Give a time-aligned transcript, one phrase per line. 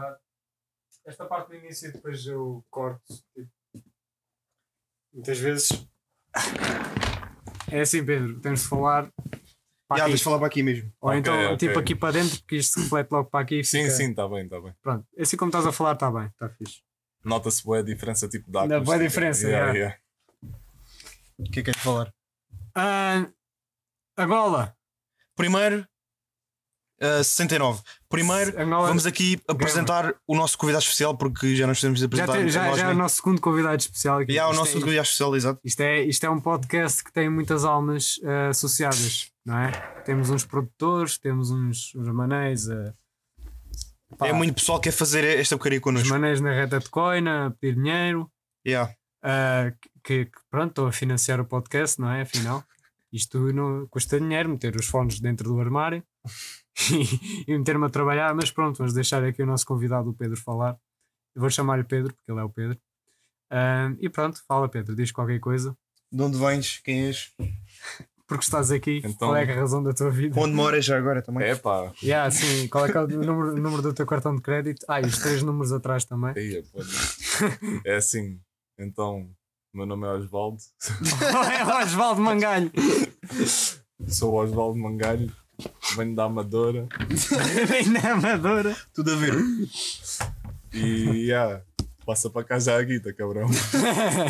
[0.00, 0.18] falar.
[1.06, 3.02] Esta parte do início depois eu corto.
[3.34, 3.50] Tipo,
[5.12, 5.68] muitas vezes.
[7.70, 9.10] É assim, Pedro, tens de falar.
[9.88, 10.12] Para Já, aqui.
[10.12, 10.92] deixa falar para aqui mesmo.
[11.00, 11.56] Ou Ok, então, ok.
[11.58, 13.62] tipo, aqui para dentro, porque isto se reflete logo para aqui.
[13.62, 14.74] Sim, fica- sim, está bem, está bem.
[14.82, 16.82] Pronto, assim como estás a falar, está bem, está fixe.
[17.24, 19.08] Nota-se boa a diferença tipo da Ainda boa acústica.
[19.08, 19.98] diferença, Yeah, yeah.
[20.42, 20.56] yeah.
[21.38, 22.12] O que é que queres falar?
[22.74, 23.28] Ah,
[24.18, 24.76] Angola.
[25.36, 25.86] Primeiro,
[27.02, 27.82] uh, 69.
[28.08, 32.06] Primeiro, Angola vamos aqui apresentar o nosso convidado especial, porque já nós temos de já,
[32.06, 32.32] apresentar.
[32.38, 32.96] tem- já, já é o mesmos.
[32.96, 34.32] nosso segundo convidado especial aqui.
[34.34, 35.60] Já, o Isto nosso é- convidado especial, exato.
[35.64, 39.70] Isto é, isto é um podcast que tem muitas almas eh, associadas, não é?
[40.04, 42.66] Temos uns produtores, temos uns, uns manéis,
[44.18, 46.08] pá, É muito pessoal que quer fazer esta porcaria uns connosco.
[46.08, 48.30] manéis na reta de coina, pedir dinheiro,
[48.66, 48.92] Yeah.
[49.24, 52.22] eh, que, que, pronto, estão a financiar o podcast, não é?
[52.22, 52.64] Afinal,
[53.12, 56.02] isto não custa dinheiro, meter os fones dentro do armário
[57.48, 60.76] e, meter-me a trabalhar, mas pronto, vamos deixar aqui o nosso convidado, o Pedro, falar.
[61.34, 62.78] Eu vou chamar-lhe Pedro, porque ele é o Pedro.
[64.00, 65.76] E pronto, fala Pedro, diz qualquer coisa.
[66.12, 66.80] De onde vens?
[66.84, 67.32] Quem és?
[68.26, 70.38] porque estás aqui, Então- qual é é a razão da tua vida?
[70.38, 71.48] Onde moras já agora também?
[71.48, 71.92] É pá.
[72.02, 74.84] Yeah, sim, qual é, que é o número, número do teu cartão de crédito?
[74.88, 76.32] Ah, e os três números atrás também.
[76.36, 76.80] Aí, pô,
[77.84, 78.40] é assim.
[78.78, 79.30] Então,
[79.72, 80.58] o meu nome é Osvaldo.
[81.56, 82.70] é o Osvaldo Mangalho.
[84.08, 85.32] Sou o Osvaldo Mangalho.
[85.96, 86.86] Venho da Amadora.
[87.68, 88.76] Vem na Amadora.
[88.92, 89.34] Tudo a ver.
[90.72, 91.62] E yeah,
[92.04, 93.48] passa para já a guita, cabrão.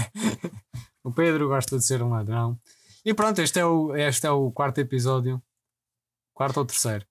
[1.03, 2.59] o Pedro gosta de ser um ladrão.
[3.05, 5.43] E pronto, este é o, este é o quarto episódio.
[6.35, 7.07] Quarto ou terceiro?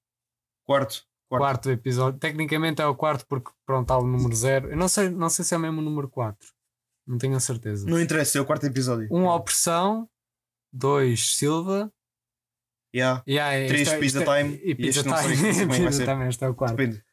[0.65, 1.05] Quarto.
[1.27, 1.41] Quarto.
[1.41, 2.19] Quarto episódio.
[2.19, 4.69] Tecnicamente é o quarto porque pronto, há o número zero.
[4.69, 6.47] Eu não sei, não sei se é mesmo o número 4.
[7.07, 7.87] Não tenho a certeza.
[7.87, 9.07] Não interessa, é o quarto episódio.
[9.11, 10.09] Um Opressão,
[10.71, 11.91] dois Silva,
[12.95, 13.23] Yeah.
[13.27, 15.59] Yeah, este Três é- Pizza é- Time, E Pizza este não sei Time.
[15.59, 16.05] como é vai ser.
[16.07, 16.75] Time, este é o quarto.
[16.77, 17.03] Depende.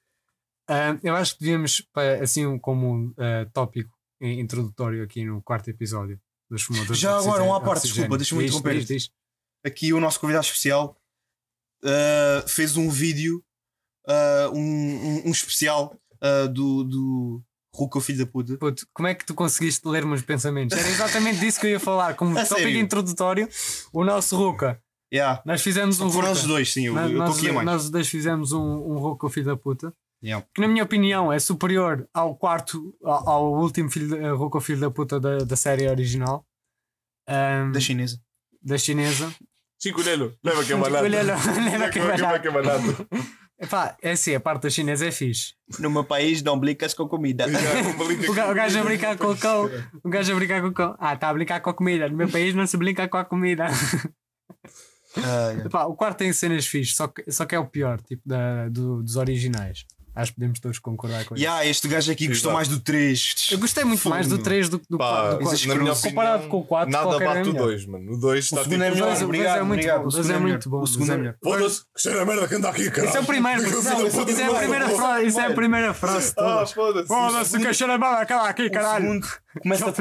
[0.69, 1.83] Ah, eu acho que devíamos,
[2.23, 6.99] assim como ah, tópico in- introdutório aqui no quarto episódio dos fumadores.
[7.01, 8.79] Já agora, um à parte, desculpa, deixa-me interromper.
[8.79, 9.11] diz, diz.
[9.67, 10.97] Aqui o nosso convidado especial
[11.85, 13.43] uh, fez um vídeo,
[14.09, 17.43] uh, um, um, um especial uh, do, do
[17.75, 18.57] Ruka, o filho da puta.
[18.59, 20.77] Puto, como é que tu conseguiste ler meus pensamentos?
[20.77, 22.15] Era exatamente disso que eu ia falar.
[22.15, 23.49] Como tópico introdutório,
[23.93, 24.81] o nosso Ruka.
[25.13, 25.43] Yeah.
[25.45, 26.41] Nós fizemos um Foram Ruka.
[26.41, 27.67] os dois, sim, eu Nós- eu estou nós, aqui a mais.
[27.67, 29.93] nós dois fizemos um, um Ruka, o filho da puta.
[30.25, 30.47] Yeah.
[30.55, 34.61] que na minha opinião é superior ao quarto, ao, ao último filho, da- Ruka, o
[34.61, 36.47] filho da puta da, da série original.
[37.29, 38.21] Ahm, Da chinesa.
[38.63, 39.35] da chinesa.
[39.83, 41.05] Chico Lelo, leva que é barato.
[41.09, 41.33] Lelo,
[41.67, 43.07] leva que é barato.
[43.11, 43.43] é.
[43.65, 45.55] Epá, é assim, a parte da chinesa é fixe.
[45.79, 47.47] No meu país não blicas com comida.
[47.47, 49.71] O gajo a brincar com o cão.
[50.03, 50.97] O gajo a brincar com o cão.
[50.99, 52.09] Ah, está a brincar com a comida.
[52.09, 53.67] No meu país não se brinca com a comida.
[55.17, 55.55] Ah.
[55.67, 58.69] Epá, o quarto tem cenas fixe, só que, só que é o pior, tipo da,
[58.69, 59.85] do- dos originais.
[60.15, 61.43] Acho que podemos todos concordar com isso.
[61.43, 62.55] Yeah, este gajo aqui gostou Exato.
[62.55, 63.49] mais do 3.
[63.53, 65.97] Eu gostei muito mais do 3 do que do, Pá, do, do, existe na minha
[65.97, 66.93] comparado com o 4.
[66.93, 67.65] Nada qualquer bate é o melhor.
[67.69, 68.13] 2, mano.
[68.13, 68.95] O 2 está segundo é tipo.
[68.95, 69.99] melhor, dois- o obrigado, é muito obrigado.
[70.01, 71.35] bom, O o dois segundo é é muito bom, O segundo é melhor.
[71.43, 73.09] Foda-se, que cheira a merda que anda aqui, caralho.
[73.09, 75.27] Isso é o primeiro, isso é, isso é a primeira frase.
[75.27, 76.35] Isso é a primeira frase.
[76.37, 77.59] Ah, foda-se.
[77.59, 79.19] Que cheira mal aquela aqui, caralho.
[79.61, 79.93] Começa, não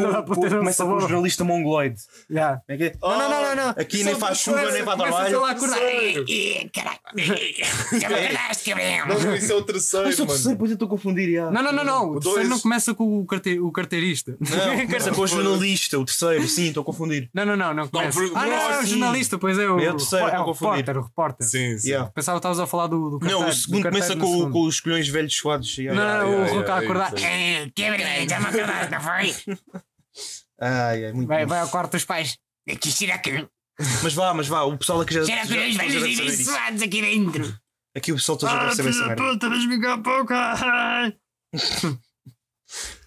[0.60, 2.00] começa por jornalista mongoloide.
[2.30, 2.62] Yeah.
[2.68, 2.94] É que é?
[3.02, 3.70] Não, não, não, não, não.
[3.72, 5.46] Aqui nem faz chuva, nem vai Começa trabalho.
[5.46, 5.50] a?
[9.08, 11.34] Não, isso é o terceiro, Mas o terceiro, pois eu estou a confundir.
[11.34, 11.52] já.
[11.52, 12.06] Não, não, não, não.
[12.06, 13.60] O O terceiro dois- não começa com o, carte...
[13.60, 14.38] o carteirista.
[14.40, 14.50] Não,
[14.88, 17.30] começa com o jornalista, o terceiro, sim, estou a confundir.
[17.34, 18.20] Não, não, não, não começa.
[18.20, 20.42] por- ah, não, é o jornalista, pois é o, É o terceiro, é estou a
[20.42, 20.78] o confundir.
[20.78, 21.48] repórter, o repórter.
[21.48, 21.90] Sim, sim.
[22.14, 23.42] Pensava que estavas a falar do, do carteiro.
[23.42, 25.78] Não, o do segundo começa com, os colhões velhos suados.
[25.78, 27.14] Não, o Roca a yeah, acordar.
[27.16, 29.36] isso "Eh, Que verdade, já me acordaste, não foi?
[30.60, 32.38] Ai, é muito Vai, vai ao quarto dos pais.
[32.70, 33.48] Aqui será que
[34.04, 37.02] Mas vá, mas vá, o pessoal aqui já, que já, os já velhos suados aqui
[37.02, 37.58] dentro?
[37.96, 39.24] Aqui o pessoal já deve saber essa merda.
[39.24, 40.34] puta, vais ficar pouco.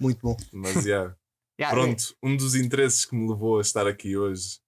[0.01, 0.37] Muito bom.
[0.53, 1.15] Mas, yeah.
[1.57, 4.59] Yeah, Pronto, um dos interesses que me levou a estar aqui hoje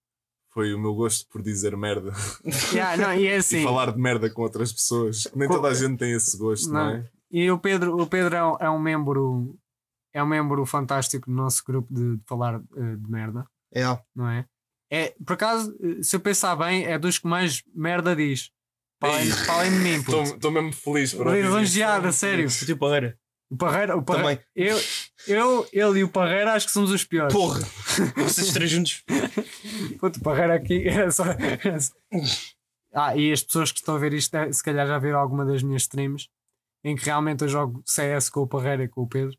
[0.53, 2.13] foi o meu gosto por dizer merda
[2.73, 3.63] yeah, não, e é assim.
[3.63, 5.27] e falar de merda com outras pessoas.
[5.35, 6.91] Nem toda a gente tem esse gosto, não, Não.
[6.99, 7.11] é?
[7.29, 9.59] E o Pedro, o Pedro é, um, é um membro
[10.17, 13.83] é um membro fantástico do nosso grupo de, de falar eh, de merda, É,
[14.15, 14.47] não é?
[14.91, 18.51] É, por acaso, eh, se eu pensar bem, é dos que mais merda diz.
[18.99, 20.23] Para além, para além de mim, puto.
[20.23, 21.27] Estou mesmo feliz por.
[21.29, 22.47] Lisonjeado, a sério.
[22.47, 23.19] o tio Parreira.
[23.51, 24.37] O Parreira, o Parreira.
[24.37, 24.47] Também.
[24.55, 24.79] Eu,
[25.29, 27.33] eu, ele e o Parreira acho que somos os piores.
[27.33, 27.61] Porra!
[28.17, 29.05] Vocês três juntos.
[30.01, 31.25] Puto, o Parreira aqui era só.
[31.27, 31.95] era só-
[32.95, 35.45] Ah, e as pessoas que estão a ver isto, eh, se calhar já viram alguma
[35.45, 36.29] das minhas streams
[36.83, 39.37] em que realmente eu jogo CS com o Parreira e com o Pedro.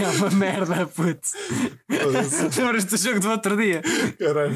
[0.00, 1.28] É uma merda, puto.
[2.56, 3.82] Lembras-te do jogo do outro dia?
[4.18, 4.54] Caralho.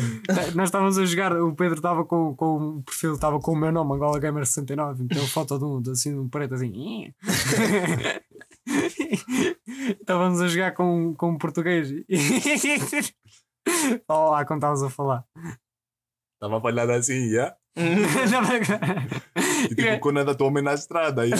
[0.54, 3.72] Nós estávamos a jogar, o Pedro estava com, com o perfil, estava com o meu
[3.72, 7.12] nome, Angola Gamer 69, meteu foto de um, assim, de um preto assim.
[10.00, 11.90] Estávamos a jogar com, com um português.
[14.08, 15.24] Olha lá como estávamos a falar.
[16.34, 17.56] Estava a falhar assim, já?
[19.70, 21.36] E tipo, quando anda a tua mãe na estrada, já?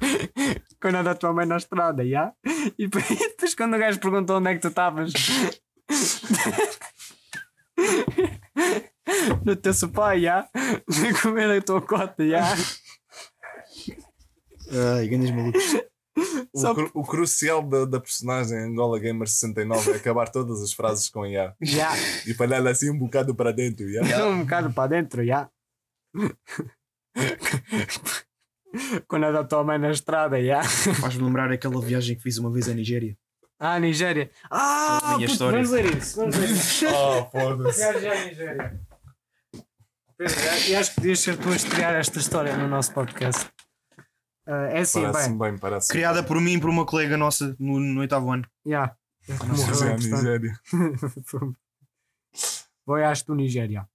[0.80, 2.32] quando anda a tua mãe na estrada, já?
[2.78, 5.12] E depois, depois quando o gajo perguntou onde é que tu estavas
[9.44, 10.48] no teu sofá, já?
[10.54, 12.42] A comer a tua cota, já?
[14.96, 15.74] Ai, grandes malucos.
[16.52, 20.72] O, Só cru- o crucial da, da personagem Angola Gamer 69 é acabar todas as
[20.72, 21.90] frases com ya Já.
[22.26, 23.86] e falhar assim um bocado para dentro.
[23.90, 24.26] Ya?
[24.26, 25.50] Um bocado para dentro, já.
[29.08, 30.62] Quando anda a tua mãe na estrada, já.
[31.00, 33.16] Faz-me lembrar aquela viagem que fiz uma vez à Nigéria.
[33.58, 34.30] Ah, Nigéria.
[34.50, 35.52] Ah, A minha puto, história.
[35.62, 36.16] vamos ler isso.
[36.16, 36.86] Vamos ler isso.
[36.94, 37.78] Oh, foda-se.
[37.78, 38.80] Viagem à Nigéria.
[40.18, 40.34] Pedro,
[40.68, 43.46] e acho que podias ser tu a estrear esta história no nosso podcast.
[44.46, 45.38] Ah, é assim, bem.
[45.38, 48.46] bem, parece Criada por mim e por uma colega nossa no, no oitavo ano.
[48.64, 48.94] já.
[49.28, 49.96] Morreu Morreu.
[49.96, 50.60] Nigéria.
[52.86, 53.88] Voyage do Nigéria.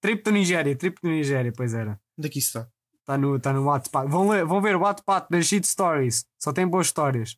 [0.00, 2.00] Trip do Nigéria, trip do Nigéria, pois era.
[2.18, 2.68] Onde é que isso está?
[3.08, 4.06] Está no, tá no Wattpad.
[4.10, 6.26] Vão, ler, vão ver o Wattpad das Shit Stories.
[6.38, 7.34] Só tem boas histórias.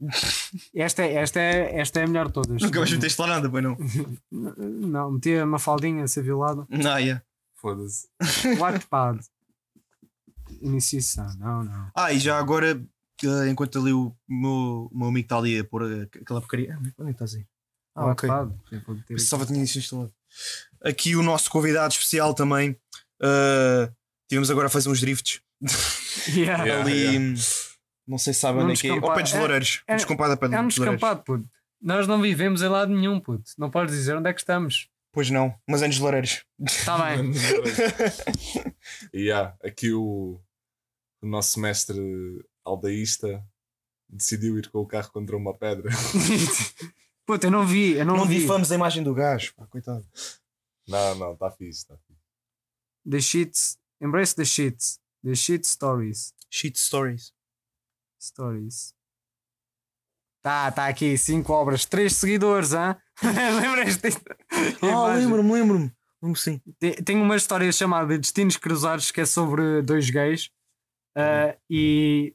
[0.75, 2.61] Esta é, esta é, esta é a melhor de todas.
[2.61, 3.79] Nunca vais meter lá nada, pois não.
[4.33, 6.67] Não, metia uma faldinha a ser violado.
[6.69, 7.23] Não, yeah.
[7.55, 8.09] Foda-se.
[8.59, 9.21] Wattpad.
[10.61, 11.33] Iniciação.
[11.39, 11.91] Não, não.
[11.95, 12.73] Ah, e já agora,
[13.23, 15.85] eh, enquanto ali o meu, o meu amigo está ali a pôr
[16.21, 16.75] aquela porcaria.
[16.75, 17.47] Ah, Onde é estás aí?
[17.95, 18.29] Ah, ok.
[18.29, 19.05] Wattpad.
[19.07, 20.13] Pensava que tinha instalado.
[20.85, 22.77] Aqui o nosso convidado especial também.
[23.23, 23.89] eh,
[24.29, 25.41] tivemos agora a fazer uns drifts.
[26.29, 26.65] Yeah.
[26.65, 26.81] Yeah.
[26.83, 27.35] ali,
[28.07, 28.91] não sei se sabem onde é que é.
[28.91, 29.17] Ao descampado.
[29.19, 29.83] pé dos É- Loureiros.
[29.87, 30.75] é- É um dos Loureiros.
[30.75, 31.49] descampado, puto.
[31.83, 33.51] Nós não vivemos em lado nenhum, puto.
[33.59, 34.89] Não podes dizer onde é que estamos.
[35.13, 36.45] Pois não, mas é nos Loureiros.
[36.61, 37.31] Está bem.
[39.13, 40.41] E yeah, aqui o,
[41.23, 41.99] o nosso mestre
[42.65, 43.45] aldeísta
[44.09, 45.91] decidiu ir com o carro contra uma pedra.
[47.27, 47.93] puto, eu não vi.
[47.93, 48.41] Eu não, Não vi.
[48.41, 49.53] difamos a imagem do gajo.
[49.57, 50.07] pá, coitado.
[50.87, 52.21] Não, não, está fixe, está fixe.
[53.11, 53.79] The shits.
[54.01, 54.99] Embrace the shits.
[55.25, 56.35] The shit stories.
[56.51, 57.33] Shit stories.
[58.21, 58.95] Stories.
[60.43, 61.19] Tá, tá aqui.
[61.19, 61.85] Cinco obras.
[61.85, 62.97] Três seguidores, hã?
[63.23, 64.25] Lembras-te disto?
[64.83, 65.93] Ah, lembro-me, lembro-me.
[66.23, 66.61] Lembro sim.
[66.79, 70.51] Tem, tem uma história chamada Destinos Cruzados que é sobre dois gays
[71.17, 72.35] ah, e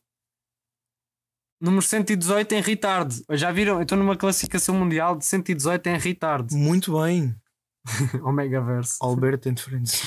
[1.60, 3.24] número 118 em retard.
[3.32, 3.76] Já viram?
[3.78, 6.56] Eu estou numa classificação mundial de 118 em retard.
[6.56, 7.36] Muito bem.
[8.24, 8.98] Omegaverse.
[9.02, 10.02] Alberto and Friends.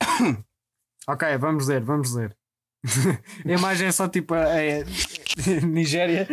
[1.08, 2.36] Ok, vamos ler, vamos ler.
[3.46, 6.26] a imagem é só tipo a, a- Nigéria.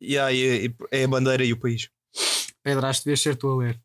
[0.00, 1.88] E aí é a bandeira e o país.
[2.62, 3.80] Pedro, acho que devias ser tu a ler.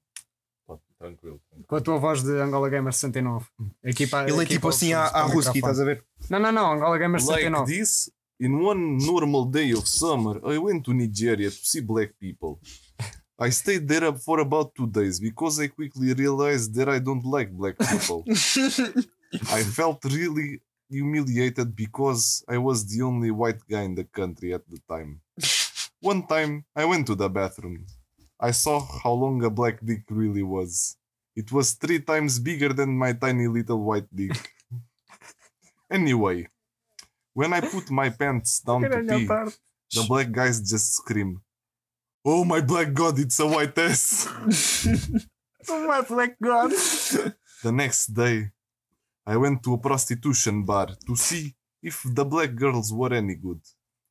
[0.99, 1.39] Tranquilo.
[1.49, 1.65] tranquilo.
[1.67, 3.45] Com a tua voz de Angola Gamer 69.
[3.85, 6.03] Aqui para, Ele é tipo assim à, Ruski, estás a ver?
[6.29, 7.71] Não, não, não, Angola Gamer Like 69.
[7.71, 12.59] this, in one normal day of summer, I went to Nigeria to see black people.
[13.39, 17.51] I stayed there for about two days because I quickly realized that I don't like
[17.51, 18.23] black people.
[19.51, 24.67] I felt really humiliated because I was the only white guy in the country at
[24.69, 25.21] the time.
[25.99, 27.85] One time, I went to the bathroom.
[28.39, 30.95] I saw how long a black dick really was.
[31.35, 34.35] It was three times bigger than my tiny little white dick.
[35.89, 36.45] Anyway,
[37.33, 41.41] when I put my pants down to pee, the black guys just scream,
[42.25, 44.27] Oh my black god, it's a white ass!
[45.69, 46.71] Oh my black God.
[46.71, 48.51] The next day,
[49.27, 51.53] I went to a prostitution bar to see
[51.83, 53.59] if the black girls were any good.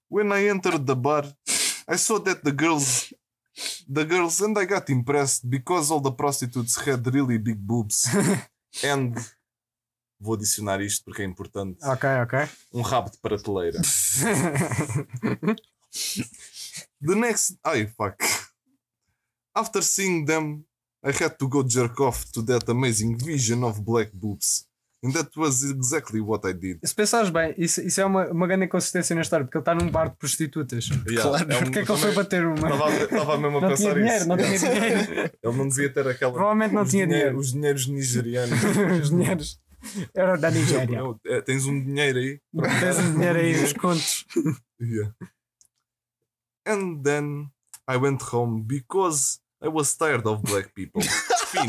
[0.08, 1.24] When I entered the bar,
[1.88, 3.14] I saw that the girls,
[3.88, 8.06] the girls, and I got impressed because all the prostitutes had really big boobs.
[8.84, 9.16] and
[10.20, 11.82] vou adicionar isto porque é importante.
[11.82, 12.48] ok, ok.
[12.74, 13.80] Um rabo de prateleira.
[17.00, 18.16] The next, ai fuck.
[19.54, 20.64] After seeing them,
[21.02, 24.66] I had to go jerk off to that amazing vision of black boobs.
[25.04, 26.78] And that was exactly what I did.
[26.84, 29.74] Se pensares bem, isso, isso é uma, uma grande inconsistência na história, porque ele está
[29.74, 30.88] num bar de prostitutas.
[30.88, 32.68] Claro, Porquê é que ele foi bater uma?
[33.02, 34.28] Estava mesmo a Não tinha pensar dinheiro, isso.
[34.28, 35.32] não tinha dinheiro.
[35.42, 36.32] Ele não devia ter aquela.
[36.32, 37.38] Provavelmente não tinha dinhe- dinheiro.
[37.38, 38.58] Os dinheiros nigerianos.
[39.02, 39.60] Os dinheiros.
[40.14, 40.98] Era da Nigéria.
[41.26, 42.40] É, tens um dinheiro aí.
[42.80, 44.24] Tens um dinheiro aí, os contos.
[44.80, 45.14] Yeah.
[46.66, 47.50] And then
[47.88, 51.02] I went home because I was tired of black people.
[51.02, 51.68] Fim.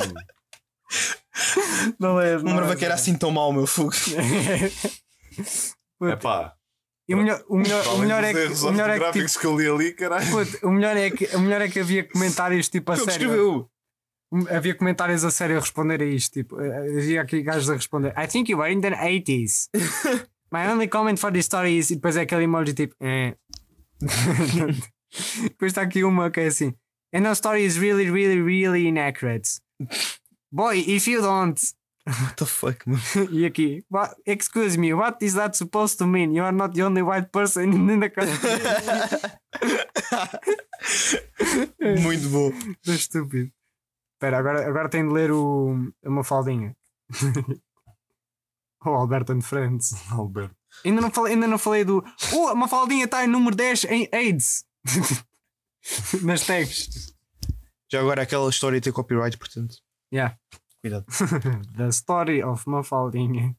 [2.00, 2.38] Não é.
[2.38, 3.91] Não me lembro que era assim tão mau, meu fogo.
[6.00, 6.53] É pá.
[7.10, 9.48] E o melhor, o melhor, o melhor é que, o melhor é que, tipo, que
[9.48, 10.29] eu li ali, caralho.
[10.29, 13.22] puto, o melhor é que, o melhor é que havia comentários tipo a ele sério.
[13.22, 13.70] escreveu.
[14.50, 16.34] Havia comentários a sério a responder a isto.
[16.34, 18.13] Tipo, eh, havia aqui gajos a responder.
[18.17, 19.70] I think you were in the 80s.
[20.51, 21.89] My only comment for this story is.
[21.91, 22.94] E depois é aquele emoji tipo.
[23.00, 23.36] Eh.
[25.44, 26.74] depois está aqui uma que é assim.
[27.13, 29.62] And the story is really, really, really inaccurate.
[30.51, 31.60] Boy, if you don't.
[32.08, 33.01] What the fuck, mano?
[33.32, 33.84] E aqui.
[33.89, 36.34] What, excuse me, what is that supposed to mean?
[36.34, 38.38] You are not the only white person in the country.
[42.01, 42.51] Muito bom.
[42.88, 43.51] Estúpido.
[44.16, 46.75] Espera, agora, agora tenho de ler o, uma faldinha.
[48.86, 49.94] o Alberto and Friends.
[50.10, 50.56] Alberto.
[50.86, 52.00] Ainda não falei, ainda não falei do.
[52.32, 54.63] Uh, uma faldinha está em número 10 em AIDS.
[56.24, 57.13] Nas tags.
[57.92, 59.75] Já agora aquela história tem copyright, portanto.
[60.14, 60.38] Yeah.
[60.82, 61.06] Cuidado.
[61.76, 63.56] The story of Mafaldinha.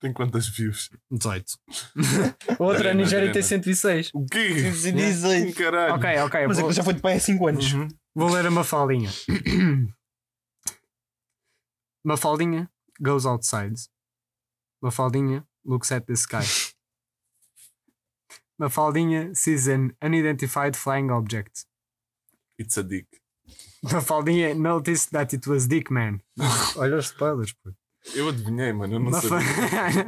[0.00, 0.90] Tem quantas views?
[1.10, 1.58] 18.
[2.58, 3.64] Outra, a Nigéria tem arena.
[3.64, 4.10] 106.
[4.14, 4.72] O quê?
[4.72, 5.54] 116.
[5.56, 5.94] Caralho.
[5.94, 6.46] Ok, ok.
[6.46, 7.72] Mas vou, aquilo já foi de pai há 5 anos.
[7.72, 7.88] Uhum.
[8.14, 9.10] vou ler a Mafaldinha.
[12.04, 13.74] Mafaldinha goes outside.
[14.80, 16.44] Mafaldinha looks at the sky.
[18.60, 21.64] Mafaldinha sees an unidentified flying object.
[22.58, 23.06] It's a dick.
[23.92, 26.20] Mafaldinha noticed that it was Dickman.
[26.76, 27.72] Olha os spoilers, pô.
[28.14, 28.94] Eu adivinhei, mano.
[28.94, 30.06] Eu não Mafa- sabia.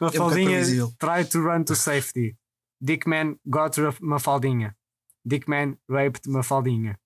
[0.00, 0.92] Mafaldinha previsível.
[0.98, 2.36] tried to run to safety.
[2.80, 4.76] Dickman got Ra- Mafaldinha.
[5.24, 6.98] Dickman raped Mafaldinha.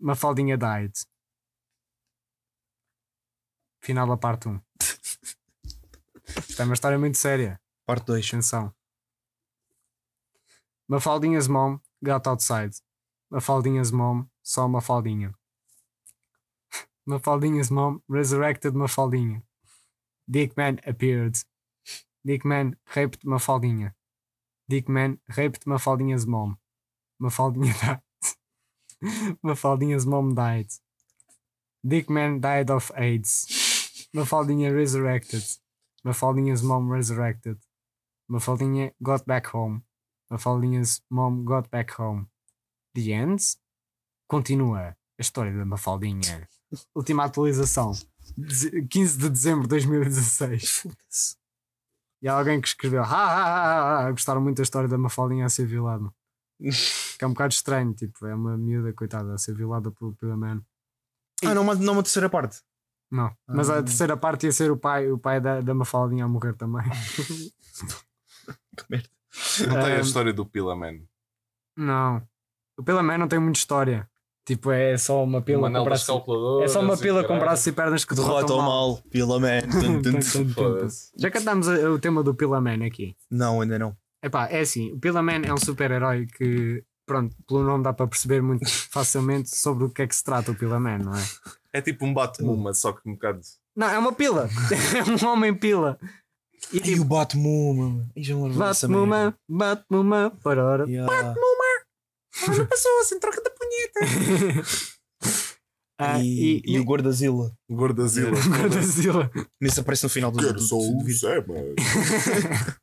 [0.00, 0.92] Mafaldinha died.
[3.80, 4.60] Final da parte 1.
[6.48, 7.60] Isto é uma história muito séria.
[7.86, 8.26] Parte 2.
[8.28, 8.74] Atenção.
[10.88, 12.74] Mafaldinha's mom got outside.
[13.30, 15.34] Mafaldinha's mom saw Mafaldinha.
[17.08, 19.42] Mafaldinha's mom resurrected Mafaldinha.
[20.30, 21.36] Dickman appeared.
[22.26, 23.92] Dickman raped Mafaldinha.
[24.70, 26.58] Dickman raped Mafaldinha's mom.
[27.20, 28.00] Mafaldinha died.
[29.44, 30.68] Mafaldinha's mom died.
[31.84, 34.08] Dickman died of AIDS.
[34.14, 35.42] Mafaldinha resurrected.
[36.06, 37.58] Mafaldinha's mom resurrected.
[38.30, 39.82] Mafaldinha got back home.
[40.32, 42.28] Mafaldinha's mom got back home.
[42.94, 43.56] The end?
[44.28, 46.48] Continua a história da Mafaldinha.
[46.94, 47.92] Última atualização.
[48.36, 50.82] Deze- 15 de dezembro de 2016.
[52.22, 54.96] E há alguém que escreveu: "Ha, ha, ha, ha, ha, gostaram muito da história da
[54.96, 56.10] Mafaldinha a ser violada.
[57.18, 60.36] Que é um bocado estranho, tipo, é uma miúda, coitada, a ser violada pelo Pila
[60.36, 60.60] Man.
[61.44, 62.60] Ah, não, uma- não uma terceira parte.
[63.10, 63.82] Não, mas a Ah.
[63.82, 66.82] terceira parte ia ser o pai, o pai da, da Mafaldinha a morrer também.
[68.76, 69.08] Que merda.
[69.68, 71.00] Não tem a Um, história do Pila Man.
[71.76, 72.26] Não,
[72.76, 74.08] o Pila Man não tem muita história.
[74.44, 75.88] Tipo, é só uma pila com.
[76.62, 78.66] É só uma e pila com braços e pernas que Derrota derrotam mal.
[78.94, 79.02] mal.
[79.08, 79.60] Pila man.
[81.16, 83.14] Já cantámos a- o tema do Pila Man aqui.
[83.30, 83.96] Não, ainda não.
[84.22, 88.06] Epá, é assim, o Pila Man é um super-herói que, pronto, pelo nome dá para
[88.08, 91.22] perceber muito facilmente sobre o que é que se trata o Pila Man, não é?
[91.72, 93.40] É tipo um bate-muma, só que um bocado.
[93.76, 94.48] Não, é uma pila.
[95.22, 95.98] é um homem pila.
[96.72, 98.08] E E tipo, o Batmuma, mano.
[98.16, 98.58] Ih, já me lembro
[102.48, 104.00] Olha, passou assim, troca da punheta.
[105.98, 107.56] Ah, E, e, e o Gordazilla.
[107.70, 108.30] Gordazila.
[108.58, 109.30] Gordazilla.
[109.60, 111.10] Nesse aparece no final do, Quero só do o.
[111.12, 111.54] Zema.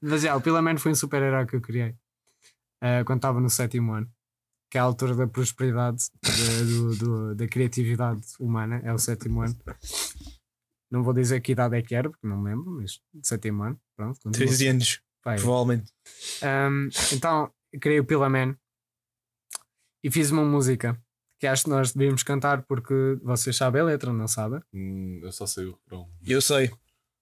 [0.00, 1.94] Mas já, o Pila Man foi um super-herói que eu criei
[2.80, 4.08] ah, quando estava no sétimo ano,
[4.70, 9.40] que é a altura da prosperidade, da, do- do- da criatividade humana, é o sétimo
[9.42, 9.56] ano.
[10.90, 13.80] Não vou dizer que idade é que era, porque não me lembro, mas sétimo ano,
[13.96, 14.20] pronto.
[14.22, 14.46] continua.
[14.46, 15.36] 13 anos, Vai.
[15.38, 15.92] provavelmente.
[16.42, 18.56] Um, então, criei o Pila Man
[20.02, 21.00] e fiz uma música
[21.38, 24.60] que acho que nós devíamos cantar porque vocês sabem a letra, não sabem?
[24.72, 26.08] Hum, eu só sei o refrão.
[26.26, 26.70] Eu sei.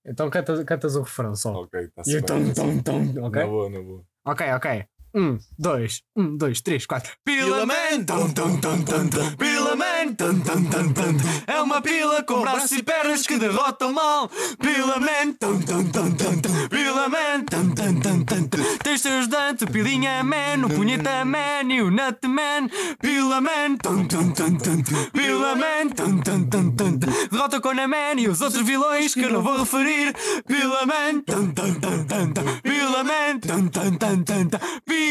[0.05, 1.62] Então cantas, cantas o refrão só.
[1.62, 3.43] Ok, está E o tom, tom, tom, ok?
[3.43, 4.05] Na boa, na boa.
[4.25, 4.87] Ok, ok.
[5.16, 7.11] Um, dois, um, dois, três, quatro.
[7.25, 9.37] Pila Man, tum, tum, tum, tum, tum.
[9.38, 13.94] Pila Man, tum, tum, tum, tum, é uma pila com braços e pernas que derrotam
[13.94, 14.28] mal.
[14.61, 16.68] Pila Man, tum, tum, tum, tum, tum.
[16.68, 18.78] Pila Man, tum, tum, tum, tum, tum.
[18.85, 22.68] Tens teu ajudante, o Pilinha Man, o Punheta Man e o Nut Man.
[23.00, 25.11] Pila Man, tum, tum, tum, tum, tum.
[25.14, 27.28] Pila Man, tum, tum, tum, tum, tum.
[27.30, 30.14] Derrota com a Man e os outros vilões que eu não vou referir.
[30.46, 32.61] Pila Man, tum, tum, tum, tum, tum.
[32.62, 34.58] Pila Man, tum, tum, tum, tum, tum.
[34.85, 35.06] Pila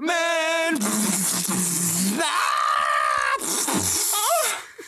[0.00, 0.78] Man.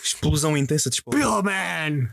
[0.03, 1.27] Explosão intensa de spoiler.
[1.27, 2.09] Pila Man.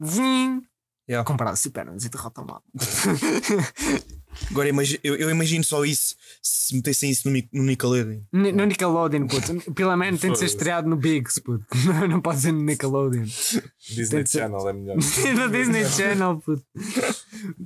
[0.00, 0.62] Vim.
[1.08, 1.26] Yeah.
[1.26, 2.62] Comprar pernas e derrota mal.
[4.50, 4.68] Agora
[5.02, 8.20] eu, eu imagino só isso se metessem isso no, no Nickelodeon.
[8.32, 9.72] N- No Nickelodeon, puto.
[9.72, 11.64] Pila Man tem de ser estreado no Bigs, puto.
[11.86, 13.24] Não, não pode ser no Nickelodeon.
[13.24, 14.96] Disney ser- Channel é melhor.
[15.36, 16.64] no Disney Channel, puto.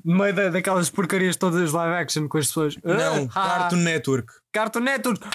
[0.04, 2.76] no meio da- daquelas porcarias todas live action com as pessoas.
[2.85, 4.32] Não, Ah, Cartoon Network.
[4.52, 5.26] Cartoon Network.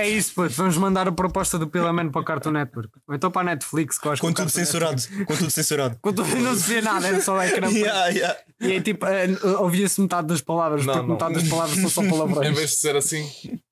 [0.00, 0.50] É isso, puto.
[0.54, 2.90] Vamos mandar a proposta do Pilaman para o Cartoon Network.
[3.08, 5.02] Ou então para a Netflix, que eu acho Com que o tudo Cartoon censurado.
[5.26, 5.90] Com tudo censurado.
[5.94, 7.68] Network- Com tudo, não se vê nada, era só o ecrã.
[7.70, 8.38] Yeah, yeah.
[8.60, 9.28] E é tipo, eh,
[9.58, 11.14] ouvia-se metade das palavras, Não, porque não.
[11.14, 12.56] metade das palavras são só Em palavrões.
[12.56, 13.28] vez de ser assim,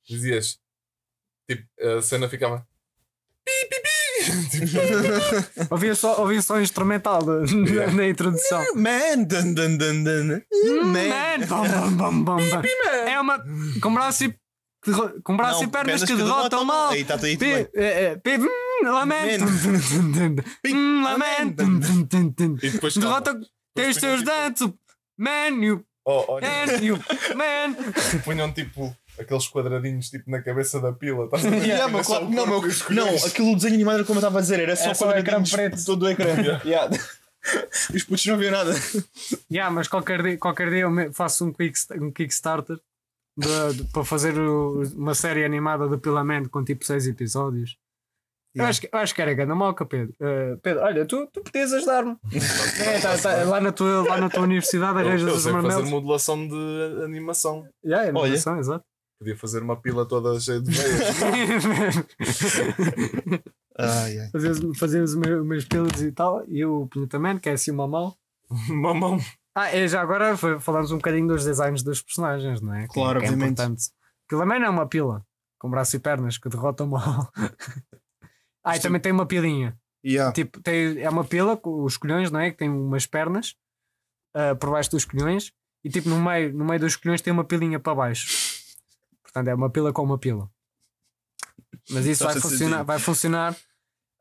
[0.08, 0.58] dizias.
[1.50, 1.62] Tipo,
[1.98, 2.66] a cena ficava.
[3.44, 3.88] pi, pi, pi.
[4.50, 7.92] Tipo, Ouvia só, ouvia só o instrumental da- Yeah.
[7.92, 8.62] na introdução.
[8.74, 10.42] Man, dun, dun, dun, dun.
[10.84, 10.92] Man.
[10.92, 12.62] Man, bam, bam, bam, bam, bam.
[13.06, 13.42] É uma.
[13.80, 14.34] Com braço e,
[14.90, 16.90] derro- com braço Não, e pernas que derrotam mal.
[16.90, 17.68] Aí está tudo aí tudo bem.
[17.74, 19.44] Eh, eh, pi- hum, Lamento.
[20.66, 21.62] Hum, Lamento.
[22.62, 22.96] E depois.
[22.96, 23.38] Derrota.
[23.74, 24.68] Tem os teus tipo, dentes.
[25.16, 25.84] Man, you.
[26.04, 26.98] Oh, olha, Man, you.
[27.36, 27.74] Man.
[28.24, 31.24] punham tipo aqueles quadradinhos tipo na cabeça da pila.
[31.26, 31.62] Estás a ver?
[31.66, 34.60] Yeah, claro, o não, meu, não, aquilo desenho animado era como eu estava a dizer,
[34.60, 35.84] era só, É só o ecrã preto.
[35.84, 36.26] Todo o ecrã.
[36.64, 36.90] Yeah.
[37.94, 38.74] Os putos não viam nada.
[39.50, 42.78] Yeah, mas qualquer dia, qualquer dia eu faço um, quick, um Kickstarter
[43.92, 47.76] para fazer o- uma série animada do Pilaman com tipo 6 episódios.
[48.54, 48.70] Eu, Yeah.
[48.70, 50.14] acho, que- eu acho que era grande malca, Pedro.
[50.20, 52.16] Eh, Pedro, olha, tu, tu podias ajudar-me.
[52.96, 55.52] É, tá- tá, lá, na tua, lá na tua universidade Eu, arranjas eu os sei
[55.52, 57.68] fazer modulação de animação.
[57.84, 58.34] Yeah, é Olha.
[58.34, 58.84] exato.
[59.20, 61.00] Podia fazer uma pila toda cheia de veias.
[63.80, 64.28] Ai, ai.
[64.32, 67.70] Fazíamos, fazíamos os meus, os meus pilotos e tal, e o Pintamento, que é assim
[67.70, 68.14] uma mão.
[68.68, 69.18] Mamão.
[69.54, 72.86] Ah, e já agora fa- falamos um bocadinho dos designs dos personagens, não é?
[72.86, 73.52] Que- Claro, que é obviamente.
[73.60, 73.90] importante.
[74.28, 75.24] Pilaman é uma pila,
[75.58, 77.28] com braço e pernas, que derrota o mal.
[78.62, 79.76] ah, e também tem uma pilinha.
[80.04, 80.32] Yeah.
[80.32, 82.50] Tipo, tem, é uma pila com os colhões, não é?
[82.50, 83.56] Que tem umas pernas
[84.34, 85.52] ah, por baixo dos colhões,
[85.82, 88.28] e tipo no meio, no meio dos colhões tem uma pilinha para baixo.
[89.22, 90.48] Portanto, é uma pila com uma pila.
[91.90, 93.56] Mas isso vai funcionar, vai funcionar.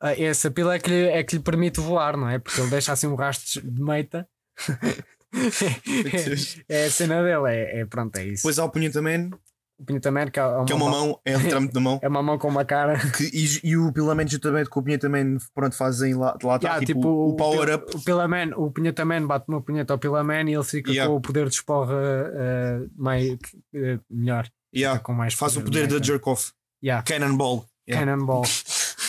[0.01, 2.39] ah, essa pila é que, lhe, é que lhe permite voar, não é?
[2.39, 4.27] Porque ele deixa assim um rastro de meita.
[6.69, 8.43] é, é a cena dele, é, é pronto, é isso.
[8.43, 9.31] Depois há o punhetaman,
[9.79, 11.99] o Pintamento, que é uma, que é uma mão, é literalmente da mão.
[12.01, 12.97] é uma mão com uma cara.
[13.11, 16.85] Que, e, e o pilamento justamente com o punhetaman, pronto, fazem lá, lá está Yeah,
[16.85, 17.95] tipo, o power up.
[17.95, 21.11] O Pilaman, o Punhetaman bate no punheta ao Pilaman e ele fica Yeah.
[21.11, 21.93] com o poder de esporra
[22.33, 23.37] eh, mais,
[23.75, 24.49] eh, melhor.
[24.75, 24.99] Yeah.
[24.99, 26.05] Com mais Faz o poder da meta.
[26.05, 26.51] jerk off.
[26.83, 27.03] Yeah.
[27.03, 27.65] Cannonball.
[27.87, 28.03] Yeah.
[28.03, 28.45] Cannonball.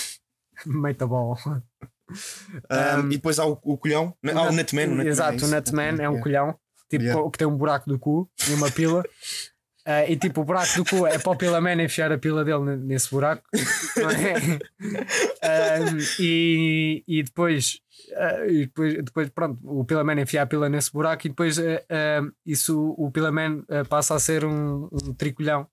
[0.67, 1.39] Metaball.
[2.71, 4.15] Um, Um, e depois há o, o colhão.
[4.35, 4.87] Ah, o Nutman.
[4.87, 5.51] o Nutman, Exato, é o.
[5.51, 6.55] Nutman é um colhão
[6.89, 7.31] tipo, Yeah.
[7.31, 9.03] que tem um buraco do cu e uma pila.
[9.85, 12.65] Eh, e tipo, o buraco do cu é para o Pilaman enfiar a pila dele
[12.65, 13.43] ne- nesse buraco.
[13.55, 14.59] é?
[15.49, 17.79] Um, e, e depois,
[18.11, 22.21] eh, e depois, depois, pronto, o Pilaman enfia a pila nesse buraco e depois eh,
[22.47, 25.67] isso, o Pilaman eh, passa a ser um, um tricolhão.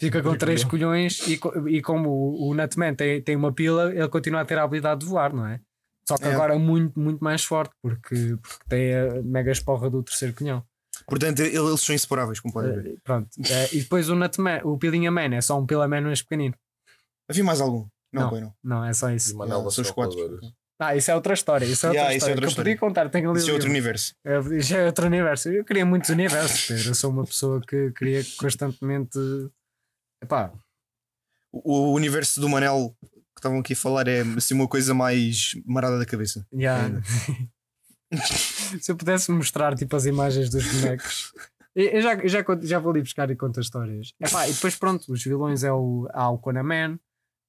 [0.00, 4.08] Fica com três colhões e, e como o, o Nutman tem, tem uma pila, ele
[4.08, 5.60] continua a ter a habilidade de voar, não é?
[6.08, 6.32] Só que É.
[6.32, 10.64] agora muito, muito mais forte, porque, porque tem a mega esporra do terceiro colhão.
[11.06, 12.86] Portanto, ele- eles são inseparáveis, como podem ver.
[12.92, 13.28] Eh, pronto.
[13.48, 16.54] Eh, e depois o Nutman, o Pilinha Man é só um Pilaman mais pequenino.
[17.28, 17.86] Havia mais algum?
[18.12, 18.30] Não, Não.
[18.30, 18.54] foi não.
[18.64, 19.36] Não, é só E isso.
[19.36, 20.40] Manela são os quatro.
[20.80, 21.64] Ah, isso é outra história.
[21.66, 22.34] Isso é outra Yeah, isso é história.
[22.34, 24.14] outra que eu podia contar, tenho ali Isso é outro universo.
[24.24, 25.48] É, Isso é outro universo.
[25.50, 26.88] Eu queria muitos universos, Pedro.
[26.88, 29.18] Eu sou uma pessoa que queria constantemente.
[30.22, 30.52] Epá,
[31.52, 35.52] O, o universo do Manel que estavam aqui a falar é assim uma coisa mais
[35.64, 36.46] marada da cabeça.
[36.52, 37.00] yeah.
[38.80, 41.32] Se eu pudesse mostrar tipo as imagens dos bonecos.
[41.74, 44.12] Eu já, eu já, já vou ali buscar e conto as histórias.
[44.20, 46.98] Epá, e depois pronto, os vilões é o, há o Man,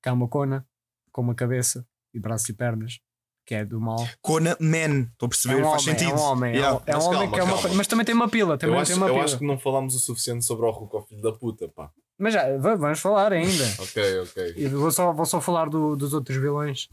[0.01, 0.65] que é uma Kona
[1.11, 2.99] com uma cabeça e braços e pernas,
[3.45, 3.97] que é do mal.
[4.21, 6.11] Kona Man, estou a É perceber, um faz homem, sentido.
[6.11, 6.77] é um homem, é Yeah.
[6.77, 7.61] um- é um Mas homem calma, que é uma.
[7.63, 7.75] calma.
[7.77, 9.25] Mas também tem uma pila, também Eu tem acho, uma eu pila.
[9.25, 11.91] acho que não falámos o suficiente sobre o Ruko, filho da puta, pá.
[12.21, 13.63] Mas já, va- vamos falar ainda.
[13.79, 14.53] Ok, ok.
[14.57, 16.87] E vou só, vou só falar do- dos outros vilões.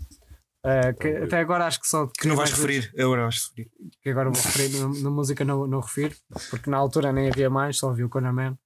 [0.67, 2.07] Uh, que até agora acho que só.
[2.09, 3.71] Que não vais referir, eu agora vais referir.
[4.03, 6.14] Que agora vou referir, na, na música não, não refiro,
[6.51, 8.59] porque na altura nem havia mais, só havia o Conan Man.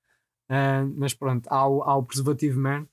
[0.50, 2.86] Uh, mas pronto, há o, há o Preservativo Man,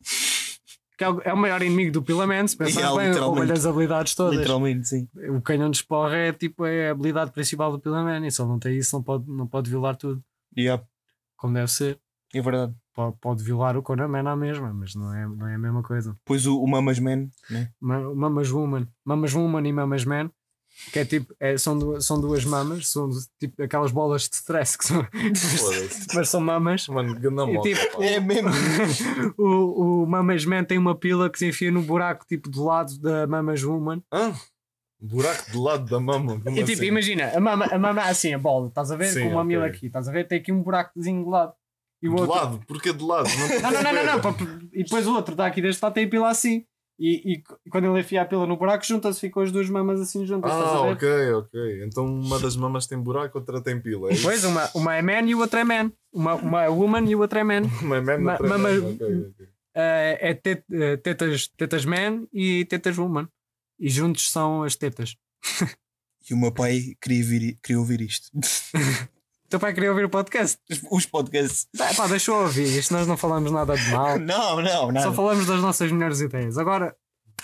[0.98, 2.46] que é o, é o maior inimigo do Pilaman.
[2.48, 3.20] Se pensar bem, literalmente.
[3.20, 4.38] rouba-lhe as habilidades todas.
[4.38, 5.08] Literalmente, sim.
[5.30, 8.50] O canhão de esporra é, tipo, é a habilidade principal do Pilaman, e se ele
[8.50, 10.22] não tem isso, não pode, não pode violar tudo,
[10.58, 10.84] Yeah,
[11.38, 12.00] como deve ser.
[12.34, 12.74] É verdade.
[12.94, 15.82] Pode, pode violar o Conan Man à mesma, mas não é, não é a mesma
[15.82, 16.14] coisa.
[16.14, 17.70] Depois o, o Mamas Man, né?
[17.80, 20.30] Ma- Mamas Woman, Mamas Woman e Mamas Man,
[20.92, 24.78] que é tipo, é- são, duas, são duas mamas, são tipo aquelas bolas de stress
[24.78, 26.08] que são, Foda-se.
[26.14, 26.88] mas são mamas.
[26.88, 27.18] Mano,
[27.50, 28.04] E tipo.
[28.04, 28.50] É mesmo.
[29.38, 32.98] o, o Mamas Man tem uma pila que se enfia no buraco tipo do lado
[33.00, 34.02] da Mamas Woman.
[34.12, 34.34] Hã?
[35.02, 36.42] Buraco do lado da mama.
[36.48, 36.86] E tipo, assim?
[36.86, 39.06] imagina, a mama, a mama é assim, a bola, estás a ver?
[39.14, 39.76] Sim, com uma mila ok.
[39.76, 40.28] aqui, estás a ver?
[40.28, 41.54] Tem aqui um buracozinho de lado.
[42.02, 42.36] E o De outro.
[42.36, 42.60] lado?
[42.68, 43.28] Porquê de lado?
[43.62, 44.22] Não, não, não, não, não.
[44.22, 44.36] pá,
[44.74, 46.66] E depois o outro dá aqui deste lado tem a pila assim.
[47.02, 50.26] E, e quando ele enfia a pila no buraco, junta-se, ficam as duas mamas assim
[50.26, 50.52] juntas.
[50.52, 51.84] Ah, ok, ok.
[51.86, 54.12] Então uma das mamas tem buraco, outra tem pila.
[54.12, 54.16] É?
[54.22, 55.92] Pois, uma, uma é man e o outro é man.
[56.12, 57.62] Uma, uma é woman e o outro é man.
[57.82, 58.90] Uma é man, Ma- outra é mama- man.
[58.92, 59.48] Ok, ok.
[59.76, 63.28] Eh, é tet- eh, tetas, tetas man e tetas woman.
[63.80, 65.16] E juntos são as tetas.
[66.30, 68.30] E o meu pai queria, vir, queria ouvir isto.
[69.50, 70.60] O teu pai queria ouvir o podcast?
[70.92, 71.66] Os podcasts.
[71.76, 72.78] Tá, pá, deixa eu ouvir.
[72.78, 74.18] Isto nós não falamos nada de mal.
[74.22, 75.12] Não, não, Só nada.
[75.14, 76.56] falamos das nossas melhores ideias.
[76.56, 76.96] Agora,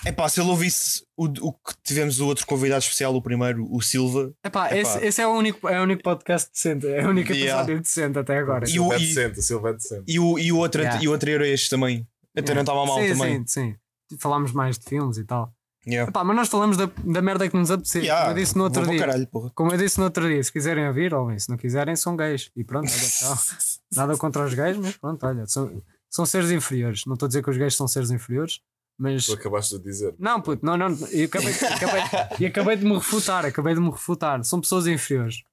[0.06, 3.66] É pá, se ele ouvisse o, o que tivemos o outro convidado especial, o primeiro,
[3.74, 4.32] o Silva.
[4.46, 4.78] epá, Epá.
[4.78, 6.86] esse, esse é, o único, é o único podcast decente.
[6.88, 7.62] É o único Yeah.
[7.64, 8.66] episódio decente até agora.
[8.70, 10.04] E o- Silva é e- decente, o Silva é decente.
[10.08, 11.04] E o, e o, outro, Yeah.
[11.04, 12.08] e o anterior a este também.
[12.38, 13.44] Até não estava mal sim, também.
[13.48, 13.76] Sim,
[14.12, 14.18] sim.
[14.20, 15.52] Falámos mais de filmes e tal.
[15.88, 16.10] Yeah.
[16.10, 18.04] Epá, mas nós falamos da, da merda que nos apetecer.
[18.04, 19.00] Yeah, Como eu disse no outro dia.
[19.00, 19.52] caralho, porra.
[19.54, 21.38] Como eu disse no outro dia, se quiserem ouvir, ouvem.
[21.38, 22.50] Se não quiserem, são gays.
[22.56, 23.38] E pronto, olha, tchau.
[23.96, 27.06] Nada contra os gays, mas pronto, olha, são, são seres inferiores.
[27.06, 28.62] Não estou a dizer que os gays são seres inferiores,
[28.98, 29.26] mas.
[29.28, 30.16] Tu acabaste de dizer.
[30.18, 30.88] Não, puto, não, não.
[31.12, 32.02] E acabei, acabei,
[32.40, 34.44] e acabei de me refutar, acabei de me refutar.
[34.44, 35.44] São pessoas inferiores,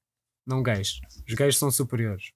[0.47, 1.01] não gays.
[1.29, 2.33] Os gays são superiores.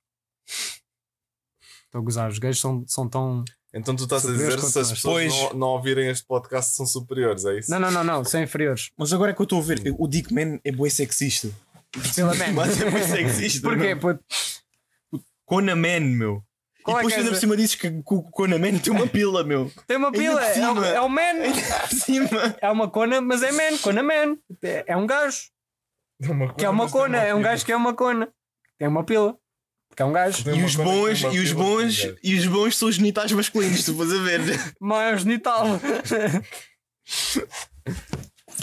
[1.86, 3.44] Estou a gozar, os gays são, são tão.
[3.76, 5.52] Então tu estás a Superiores dizer se as pessoas Pois.
[5.52, 7.70] não, não ouvirem este podcast são superiores, é isso?
[7.70, 8.90] Não, não, não, não, são inferiores.
[8.96, 11.50] Mas agora é que eu estou a ver, o Dick Man é bué sexista.
[12.14, 12.52] Pela man.
[12.54, 13.68] Mas é bué sexista.
[13.68, 13.94] Porquê?
[15.44, 16.42] Conan Man, meu.
[16.82, 19.06] Qual e é depois é ainda por cima dizes que, o Conan Man tem uma
[19.06, 19.70] pila, meu.
[19.86, 20.86] Tem uma pila, é, o- cima.
[20.86, 21.32] é o man.
[21.90, 22.56] Cima.
[22.60, 24.38] É uma cona, mas é man, cona man.
[24.62, 25.50] É, é um gajo.
[26.56, 28.28] Que é uma cona, é um gajo que é uma cona.
[28.78, 29.36] Tem uma pila.
[29.96, 30.50] Porque é um gajo.
[30.50, 33.94] E os bons, e os pila bons, e os bons são os genitais masculinos, tu
[33.94, 34.40] vais a ver.
[34.78, 35.64] Maior genital.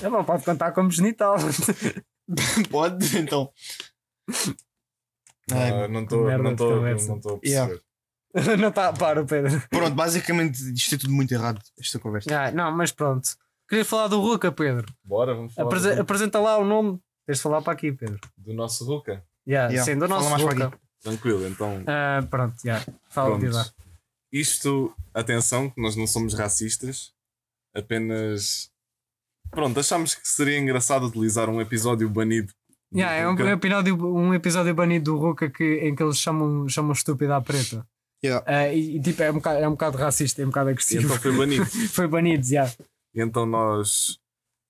[0.03, 1.35] É bom, pode contar como genital.
[2.69, 3.49] Pode, então.
[5.51, 7.45] Ai, Ah, não estou não estou não estou a perceber.
[7.45, 7.75] Yeah.
[8.57, 9.61] Não está, para, Pedro.
[9.69, 12.29] Pronto, basicamente isto é tudo muito errado, esta conversa.
[12.35, 13.29] Ah, não, mas pronto.
[13.69, 14.85] Queria falar do Ruka, Pedro.
[15.03, 16.99] Bora, vamos falar do, apresenta lá o nome.
[17.27, 18.19] Tens de falar para aqui, Pedro.
[18.37, 19.23] do nosso Ruka.
[19.47, 20.73] Yeah, Yeah, Sim, do nosso Ruka.
[21.03, 21.83] Tranquilo, então.
[21.85, 22.83] Ah, pronto, yeah.
[23.09, 23.45] fala Pronto.
[23.45, 23.65] diz lá.
[24.31, 27.11] Isto, atenção, que nós não somos racistas,
[27.75, 28.71] apenas.
[29.51, 32.51] Pronto, achámos que seria engraçado utilizar um episódio banido.
[32.91, 33.49] do Yeah, é um, Ruka.
[33.51, 37.85] episódio, um episódio banido do Ruka que, em que eles chamam, chamam estúpida à preta.
[38.23, 38.43] Yeah.
[38.47, 40.71] Ah, e, e, tipo, é um, bocado, é um bocado racista, é um bocado E
[40.71, 41.03] agressivo.
[41.05, 41.65] então foi banido.
[41.91, 42.65] Foi banido, já.
[43.13, 44.17] E então nós,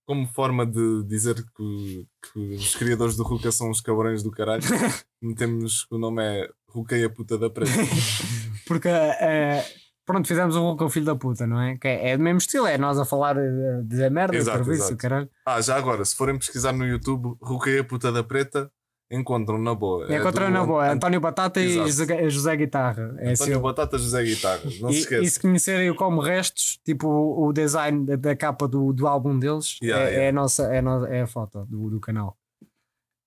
[0.05, 4.63] como forma de dizer que, que os criadores do Ruka são os cabrões do caralho,
[5.21, 7.71] metemos que o nome é Ruka e a puta da preta.
[8.67, 9.63] Porque, ah,
[10.05, 11.77] pronto, fizemos um Ruka o filho da puta, não é?
[11.77, 14.83] Que é, é do mesmo estilo, é nós a falar, eh, dizer merda, Exato, serviço,
[14.83, 14.97] exato.
[14.97, 15.29] caralho.
[15.45, 18.69] Ah, já agora, se forem pesquisar no YouTube Ruka e a puta da preta,
[19.11, 20.11] encontram na boa.
[20.11, 21.87] É, contra do na boa, Ant- António Batata e Exato.
[21.87, 23.15] José, José Guitarra.
[23.19, 23.59] É António seu.
[23.61, 24.79] Batata, José Guitarras.
[24.79, 25.23] Não se E, esqueça.
[25.23, 29.37] e se conhecerem o Como Restos, tipo o, design da, da capa do, do álbum
[29.37, 30.25] deles, Yeah, é, yeah.
[30.25, 32.37] é a nossa, é, a no- é a foto do, do canal.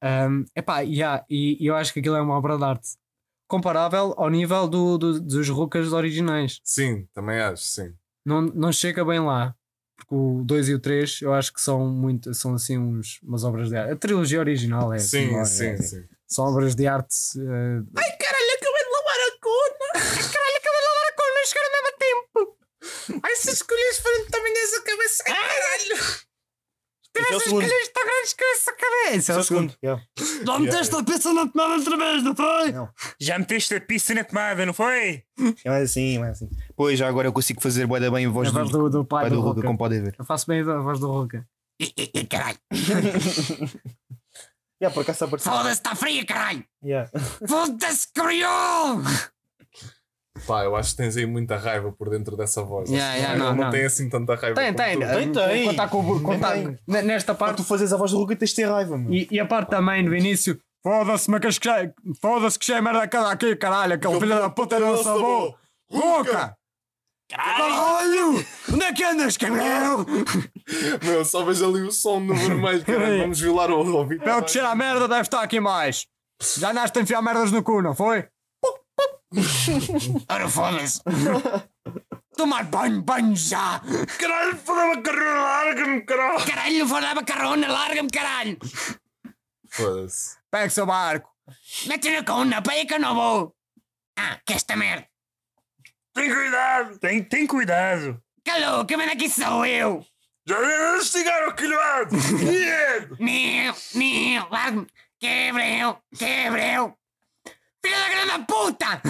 [0.04, 2.88] Um, epá, yeah, e, e eu acho que aquilo é uma obra de arte
[3.48, 6.60] comparável ao nível do, do- dos Rucas originais.
[6.62, 7.94] Sim, também acho, sim.
[8.24, 9.54] Não, não chega bem lá.
[9.96, 13.44] Porque o 2 e o 3 eu acho que são muito, são assim uns, umas
[13.44, 13.92] obras de arte.
[13.92, 16.04] A trilogia original é sim, assim, sim, é- sim.
[16.26, 17.14] são obras de arte.
[17.38, 19.92] eh, Ai caralho, acabei de lavar a cona!
[20.32, 23.20] Caralho, acabei de lavar a cona, chegaram ao mesmo tempo!
[23.24, 25.24] Ai, se escolhes frente também nessa cabeça!
[25.28, 26.26] Ai caralho!
[27.18, 27.62] É o segundo.
[27.62, 29.32] Escolheste tão grandes que essa cabeça!
[29.32, 29.74] É o segundo.
[29.82, 30.02] Yeah.
[30.44, 32.72] Já meteste a pizza na tomada outra vez, não foi?
[32.72, 32.90] Não.
[33.18, 35.24] Já meteste a pizza na tomada, não foi?
[35.64, 36.50] É mais assim, é mais assim.
[36.76, 38.90] Pois já agora eu consigo fazer bué da bem a voz A voz do, do,
[38.98, 40.14] do pai pai do, do Ruka, como podem ver.
[40.18, 41.46] Eu faço bem a voz do Ruka.
[41.80, 42.58] E, e, e, caralho.
[44.78, 45.50] Yeah, por acaso apareceu.
[45.50, 46.62] Foda-se, está fria, caralho.
[46.84, 47.10] Yeah.
[47.48, 49.00] Foda-se, criou.
[50.46, 52.90] Pá, eu acho que tens aí muita raiva por dentro dessa voz.
[52.90, 53.70] Yeah, yeah, não, não, não.
[53.70, 54.54] tem assim tanta raiva.
[54.54, 55.00] Tem, tem.
[55.00, 55.06] tu.
[55.06, 55.62] Tem, tem.
[55.64, 56.54] Quando está com, o- quando tá-
[57.02, 57.56] Nesta Para parte.
[57.56, 59.14] tu fazes a voz do Ruka tens de ter raiva, mano.
[59.14, 60.60] E, e a parte também do início.
[60.82, 61.68] Foda-se, mas que as que
[62.20, 63.94] Foda-se que é merda cada aqui, caralho.
[63.94, 65.58] Aquele filho da puta não sabor.
[65.90, 66.54] Ruka!
[67.28, 68.44] Caralho!
[68.72, 70.06] Onde é que andas, cabrão?
[71.02, 73.18] Meu, só vejo ali o som no vermelho, caralho.
[73.20, 74.22] Vamos violar o ouvido.
[74.22, 76.06] Pelo que cheira a merda, deve estar aqui mais.
[76.56, 78.28] Já andaste a enfiar merdas no cu, não foi?
[80.28, 81.00] Ora, foda-se.
[82.36, 83.80] Tomar banho, banho já!
[84.18, 86.46] Caralho, foda-me a carreira, larga-me, caralho.
[86.46, 88.58] Caralho, dar macarrona, larga-me, caralho.
[89.68, 90.36] Foda-se.
[90.50, 91.28] Pega o seu barco.
[91.86, 93.56] Mete na cona, pega que eu não vou.
[94.18, 95.08] Ah, que esta merda.
[96.16, 98.18] Tem cuidado, tem, tem cuidado.
[98.42, 100.02] Calou, que manda aqui sou eu.
[100.48, 102.16] Já vem investigar o quilhado.
[103.20, 104.86] Meu, meu, larga-me.
[105.20, 106.94] Quebreu, quebreu.
[107.84, 109.02] Filha da grande puta.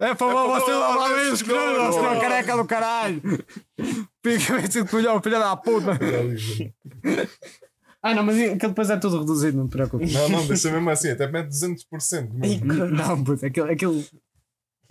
[0.00, 3.22] É para você lá mesmo, senhor, senhor careca do caralho.
[4.24, 5.98] Fica esse colhão, filha da puta.
[8.02, 10.12] Ah, não, mas aquilo depois é tudo reduzido, não te preocupes.
[10.12, 12.32] Não, não, deixa mesmo assim, até mete 200%.
[12.32, 12.64] mesmo.
[12.90, 13.70] Não, puto, aquilo.
[13.70, 14.04] aquilo...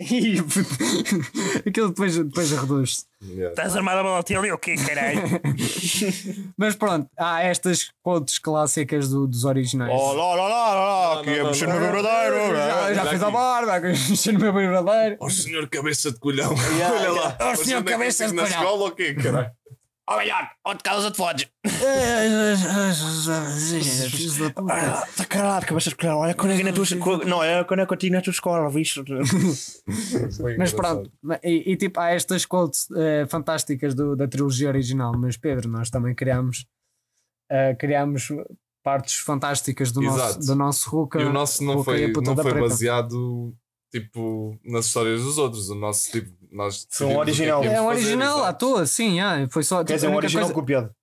[1.66, 3.04] Aquilo depois, depois reduz-se.
[3.22, 3.50] Yeah.
[3.50, 5.22] Estás armado a balotinha ali ou quê, caralho?
[6.58, 9.92] Mas pronto, há estas quotes clássicas do- dos originais.
[9.94, 10.74] Oh, lá, lá, lá,
[11.20, 12.56] lá, é não, mexer no meu verdadeiro.
[12.56, 15.16] já já fiz a barba, mexer no meu verdadeiro.
[15.20, 16.52] Oh senhor cabeça de colhão.
[16.52, 17.38] Olha lá.
[17.52, 18.58] Oh, senhor é que cabeça de na colhão.
[18.60, 19.50] escola ou quê, caralho?
[20.08, 21.48] Ó, melhor, onde causa de fodes?
[24.68, 26.12] Ah, Tá caralho, cabeça de colher.
[26.14, 27.24] Olha quando é que na tua escola.
[27.24, 28.70] Não, é quando é contigo na tua escola?
[28.70, 31.10] Foi Mas pronto,
[31.42, 35.12] e, e tipo, há estas quotes eh, fantásticas do- da trilogia original.
[35.16, 36.66] Mas Pedro, nós também criámos,
[37.50, 38.28] eh, criámos
[38.82, 40.46] partes fantásticas do nosso, Exato.
[40.46, 41.20] do nosso Ruka.
[41.20, 42.60] E o nosso não foi, não foi preta.
[42.60, 43.54] baseado
[43.90, 45.68] tipo nas histórias dos outros.
[45.70, 47.64] O nosso tipo, nós Foi um decidimos o que original.
[47.64, 49.78] É um fazer, original à toa, sim, yeah, foi só.
[49.78, 50.94] Quer tipo, dizer, a um original coisa- copiado.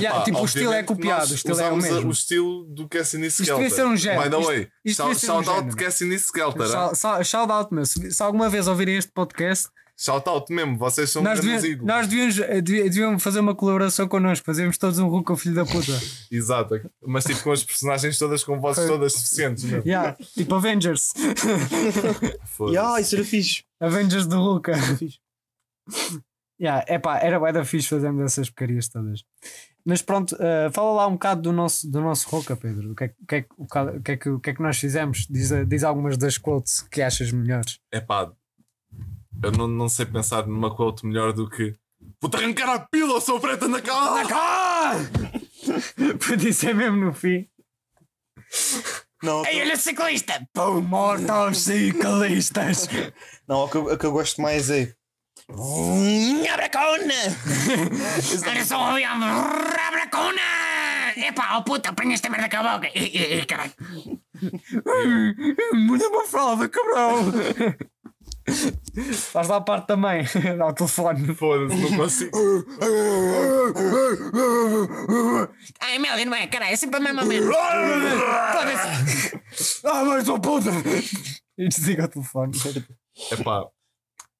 [0.00, 2.08] Yeah, tipo, o estilo é copiado, o estilo é o mesmo.
[2.08, 3.62] o estilo do Cassidy Isto Skelter.
[3.62, 4.22] devia ser um género.
[4.24, 5.76] By the Isto- way, isto shout, um shout out.
[5.76, 6.66] Cassidy Skelter.
[6.66, 7.86] Shout- shout- Shout out, meu.
[7.86, 9.68] Se, se alguma vez ouvirem este podcast,
[10.00, 11.86] Shout out mesmo, vocês são nós, grandes devíamos, ídolos.
[11.94, 14.46] nós devíamos, eh, devíamos fazer uma colaboração connosco.
[14.46, 15.92] Fazemos todos um Ruka, filho da puta.
[16.30, 19.82] Exato, mas tipo com as personagens todas com vozes todas suficientes mesmo.
[19.84, 21.12] Yeah, tipo Avengers.
[22.46, 22.78] Foda-se.
[22.78, 23.64] Ah, isso era fixe.
[23.80, 24.74] Avengers do Ruka.
[24.96, 25.18] fixe.
[26.60, 29.22] Yeah, epá, era bué da fixe fazermos essas porcarias todas.
[29.84, 32.90] Mas pronto, eh, fala lá um bocado do nosso, do nosso Ruka, Pedro.
[32.90, 33.14] O que é, que-
[33.56, 35.24] o que, é, que- o que, é que, o que é que nós fizemos?
[35.30, 37.78] Diz, diz algumas das quotes que achas melhores.
[37.92, 38.32] É pá,
[39.42, 41.74] eu não, não sei pensar numa quote melhor do que
[42.20, 44.24] Vou-te arrancar a pila, eu sou preta na cara!
[46.26, 47.48] Podia ser mesmo no fim.
[49.22, 50.46] Não, Ei, olha ciclista!
[50.52, 52.88] Pão morto aos ciclistas.
[53.48, 54.92] não o, que, eu- o que eu gosto mais é.
[56.52, 57.14] Abracona!
[58.48, 59.20] Olha só, avião!
[59.22, 60.40] Abracona!
[61.16, 62.88] Epá, oh puta, apanha esta merda com a boca!
[63.48, 63.72] Caralho!
[65.74, 67.32] Muda uma fralda, cabrão.
[69.32, 70.22] Faz lá a parte também.
[70.58, 71.34] Dá o telefone.
[71.34, 72.30] Foda-se, não consigo.
[75.80, 76.46] Ai, Melly, não é?
[76.46, 77.50] Caralho, é sempre a mesma merda!
[79.84, 80.70] Ah, mas oh puta!
[81.56, 82.52] E desliga o telefone.
[83.32, 83.64] Epá,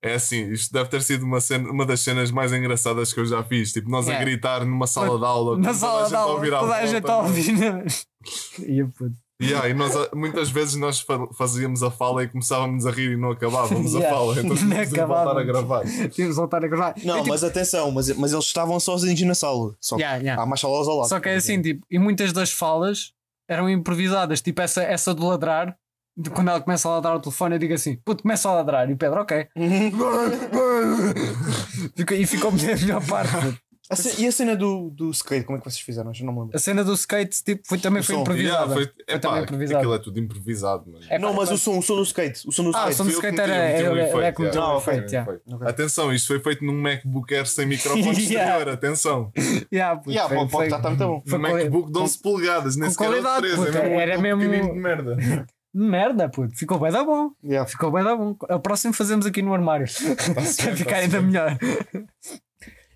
[0.03, 3.27] é assim, isto deve ter sido uma, cena, uma das cenas mais engraçadas que eu
[3.27, 3.73] já fiz.
[3.73, 4.23] Tipo, nós Yeah.
[4.23, 6.51] a gritar numa sala de aula, Na toda a sala gente de a aula, ouvir
[6.51, 7.53] toda a gente a ouvir.
[7.53, 7.85] né?
[8.67, 9.17] E eu, puto.
[9.41, 13.13] Yeah, e nós, a- muitas vezes nós fa- fazíamos a fala e começávamos a rir
[13.13, 14.09] e não acabávamos Yeah.
[14.09, 15.85] a fala, então tínhamos de voltar a gravar.
[15.85, 16.95] Tínhamos de voltar a gravar.
[17.05, 19.77] Não, É tipo- mas atenção, mas, mas eles estavam sozinhos na sala.
[19.81, 20.43] Só que Yeah, yeah.
[20.43, 21.09] há mais salas ao lado.
[21.09, 23.13] Só que é assim, tipo, e muitas das falas
[23.49, 24.41] eram improvisadas.
[24.43, 25.77] Tipo, essa, essa do ladrar,
[26.17, 28.91] de quando ela começa a ladrar o telefone, eu digo assim: puto, começa a ladrar.
[28.91, 29.47] E o Pedro, ok.
[31.97, 33.57] Fica- e ficou a melhor parte.
[33.97, 36.13] Ce- e a cena do, do skate, como é que vocês fizeram?
[36.19, 36.57] Eu não me lembro.
[36.57, 38.21] A cena do skate tipo, foi, também O foi som.
[38.21, 38.57] improvisada.
[38.59, 39.79] Yeah, foi, Foi epá, também improvisado.
[39.79, 41.05] aquilo é tudo improvisado, mano.
[41.09, 41.55] É, não, pá, mas pá.
[41.55, 42.47] o som, o som do skate.
[42.47, 42.97] O som do Ah, o skate.
[42.97, 43.53] som do skate era.
[43.53, 43.95] o é yeah.
[43.95, 45.31] o Ah, yeah.
[45.53, 45.69] Ok.
[45.69, 49.33] Atenção, isto foi feito num MacBook Air sem microfone exterior, atenção.
[49.73, 51.23] Yeah, puto, Yeah, foi- foi- tá muito bom.
[51.27, 54.01] Foi Um MacBook de 11 polegadas, nem sequer é o qualidade, 13, puta, é mesmo
[54.01, 55.17] era mesmo- merda.
[55.75, 56.57] Merda, puto.
[56.57, 57.31] Ficou bem da bom.
[57.45, 57.69] Yeah.
[57.69, 58.35] Ficou bem da bom.
[58.51, 59.87] O próximo fazemos aqui no armário.
[60.35, 61.57] Para ficar ainda melhor.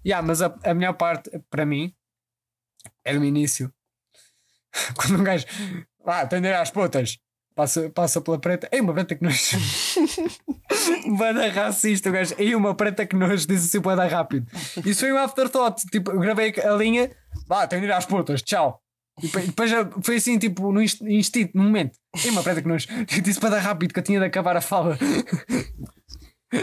[0.04, 1.94] Yeah, mas a, a melhor parte, para mim,
[3.04, 3.72] é no início.
[4.96, 5.46] Quando um gajo.
[6.04, 7.18] Ah, atender às putas.
[7.54, 8.68] Passa, passa pela preta.
[8.72, 9.52] Ei, uma preta que nós.
[11.18, 12.34] Bada racista, o gajo.
[12.38, 14.46] Ei, uma preta que nós disse assim, bada rápido.
[14.86, 15.84] Isso foi um afterthought.
[15.90, 17.10] Tipo, gravei a linha.
[17.46, 18.42] Vá, atender às putas.
[18.42, 18.80] Tchau.
[19.22, 19.70] E depois-
[20.02, 21.98] foi assim, tipo, no inst- instinto, no momento.
[22.24, 22.86] Ei, uma preta que nós.
[23.22, 24.98] Disse dar rápido que eu tinha de acabar a fala.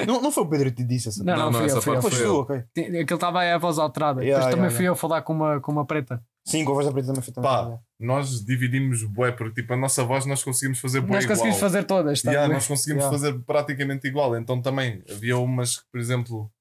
[0.08, 1.24] Não, não foi o Pedro que te disse essa.
[1.24, 2.02] Não, não, Não, não, fui eu, essa fui eu.
[2.02, 2.40] parte Foste foi tu, eu.
[2.42, 2.64] ok.
[2.74, 4.22] Tem- Aquele estava aí a voz alterada.
[4.24, 6.24] Yeah, Depois também yeah, fui eu falar com uma, com uma preta.
[6.46, 7.50] Sim, com a voz da preta também foi também.
[7.50, 11.58] Pá, nós dividimos bué, porque tipo, a nossa voz nós conseguimos fazer bué Nós conseguimos
[11.58, 11.72] igual.
[11.72, 12.22] fazer todas.
[12.22, 13.18] tá Yeah, nós conseguimos Yeah.
[13.20, 14.36] fazer praticamente igual.
[14.38, 16.52] Então também havia umas que, por exemplo,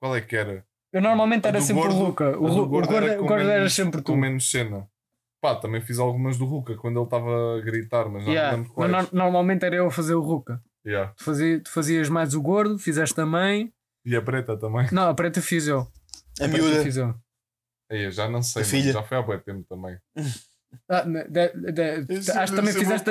[0.00, 0.64] qual é que era?
[0.92, 2.26] Eu normalmente A era do sempre gordo- o Luca.
[2.34, 4.12] a O, do Ru- o gordo era o com gordo era menos- sempre tu.
[4.12, 4.86] Com menos cena.
[5.42, 8.58] Pá, também fiz algumas do Ruka quando ele estava a gritar, mas já Yeah, não
[8.64, 9.12] lembro mas quais.
[9.12, 10.62] no- normalmente era eu a fazer o Ruca.
[10.86, 11.12] Yeah.
[11.16, 13.72] Tu, fazia, tu fazias mais o gordo, fizeste também.
[14.04, 14.86] E a preta também.
[14.92, 15.80] Não, a preta fiz eu.
[16.40, 16.82] A preta miúda.
[16.84, 17.14] fiz eu.
[17.90, 18.92] Aí, eu já não sei, A filha.
[18.92, 19.98] já foi há bué tempo também.
[20.90, 23.08] Ah, de- de- acho que também fizeste.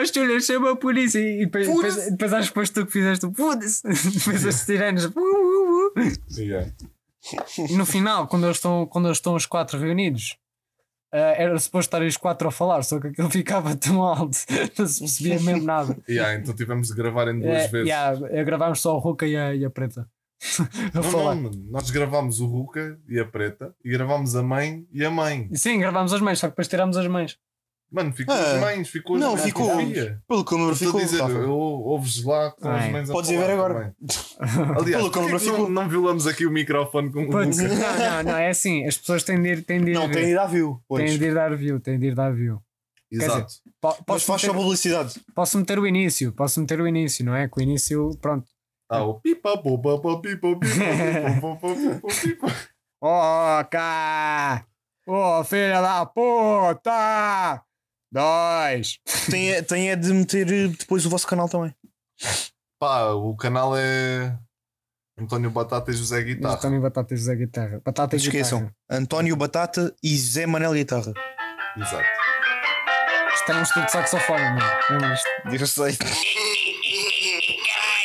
[0.00, 3.26] As tulhas chama a polícia e depois, depois, depois acho que foste tu que fizeste
[3.26, 3.82] o foda-se.
[4.18, 5.04] Depois as sirenes.
[5.06, 6.40] uh, uh, uh.
[6.40, 6.70] yeah.
[7.68, 10.36] E no final, quando eles estão, quando eles estão os quatro reunidos,
[11.12, 14.36] ah, era suposto estar os quatro a falar, só que aquilo ficava tão alto,
[14.78, 15.96] não se percebia mesmo nada.
[16.08, 17.88] Yeah, então tivemos de gravar em duas É, vezes.
[17.88, 20.08] yeah, gravámos só o Ruka e a, e a Preta
[20.94, 21.50] a Não, não.
[21.70, 25.50] Nós gravámos o Ruka e a Preta e gravámos a mãe e a mãe.
[25.54, 27.36] Sim, gravámos as mães, só que depois tirámos as mães.
[27.92, 29.42] Mano, ficou Ah, as mães, ficou as não, mães.
[29.42, 29.66] ficou.
[29.68, 30.22] Fotografia.
[30.28, 31.00] Pelo que eu me lembro, Estou a ficou.
[31.00, 31.28] dizer, tá.
[31.28, 32.92] eu- ouves lá com as Ai.
[32.92, 33.94] mães a Podes ir ver agora.
[34.38, 37.46] Aliás, Pelo que porquê que lembro, não, não violamos aqui o microfone com o Ruka?
[37.46, 37.52] não,
[37.98, 40.30] não, não, é assim, as pessoas têm de ir, têm de ir, Não, tem de
[40.30, 40.80] ir à view.
[40.88, 41.04] Pois.
[41.10, 42.60] têm de ir dar view, têm de ir dar view.
[43.10, 43.52] Exato.
[43.82, 45.20] Mas Posso faz só meter, publicidade.
[45.34, 47.48] posso meter o início, posso meter o início, não é?
[47.48, 48.46] Com o início, pronto.
[48.88, 52.46] Ah, o pipa, pipa, pipa, pipa, pipa, pipa, pipa.
[53.02, 54.64] Ô, cá!
[55.08, 57.62] Ô, filha da puta!
[58.12, 58.98] Dois!
[59.30, 61.74] Tem, é- tem é de meter eh, depois o vosso canal também.
[62.78, 64.36] Pá, o canal é
[65.18, 66.56] António Batata e José Guitarra.
[66.56, 67.80] também batata e José Guitarra.
[67.84, 68.58] Batata e Não esqueçam.
[68.60, 68.76] Guitarra.
[68.90, 71.12] António Batata e Zé Manel Guitarra.
[71.76, 72.04] Exato.
[73.34, 74.60] Isto era um estudo de saxofone, mano.
[74.90, 75.28] Lembra isto?
[75.60, 75.96] Eu sei.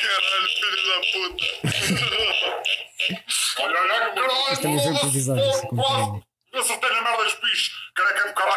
[0.01, 1.45] Caralho, filho da puta.
[3.61, 4.53] Olha, olha, caralho.
[4.53, 6.57] Isto é improvisado, isso, como que é?
[6.57, 7.71] Vê se eu tenho a merda dos bichos.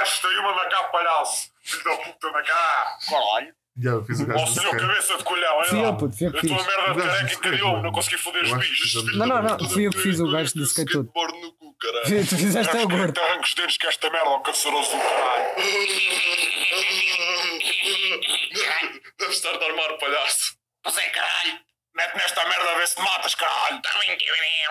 [0.03, 1.51] Isto aí uma na cá, palhaço.
[1.63, 2.99] Filho da puta, na cá.
[3.09, 3.55] Caralho.
[3.81, 4.87] Já, eu fiz o gajo Ó, senhor skate.
[4.89, 6.67] cabeça de colhão, olha Fui eu, puto, fui eu que A tua fiz.
[6.67, 7.83] merda de careca skate, criou-me, mano.
[7.85, 9.05] não consegui foder os bichos.
[9.17, 11.09] Não, não, não, fui eu que fiz o gajo do skateboard.
[11.09, 12.27] skateboard no cu, caralho.
[12.27, 13.13] Tu fizeste Acho o que gordo.
[13.13, 15.45] te arranco os dentes que esta merda, ó canceroso do caralho.
[19.19, 20.57] Deve estar a armar, palhaço.
[20.83, 21.61] Pois é, caralho.
[21.95, 23.83] Mete nesta merda a ver se te matas, caralho.
[23.83, 24.29] Tá bem, bem.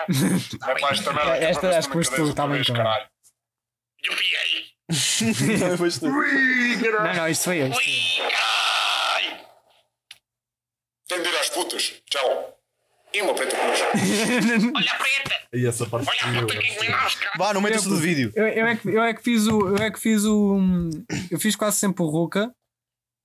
[0.66, 2.82] Mete lá esta merda Esta acho que foste tu, tá vez, tá bem.
[2.82, 3.08] caralho.
[4.04, 4.77] Eu piei.
[4.88, 5.68] Não,
[7.14, 7.68] não, isto foi eu.
[7.68, 9.38] isto foi caralho.
[11.08, 11.94] Tenho de ir às putas.
[12.10, 12.54] Tchau.
[13.12, 13.62] E uma preta com
[14.76, 15.34] Olha a preta.
[15.52, 17.26] E essa parte Olha a puta que enganaste.
[17.38, 18.32] Vá, não metas do vídeo.
[18.34, 19.68] Eu, eu, é que, eu é que fiz o.
[19.68, 20.58] Eu é que fiz o.
[21.30, 22.54] Eu fiz quase sempre o Ruka.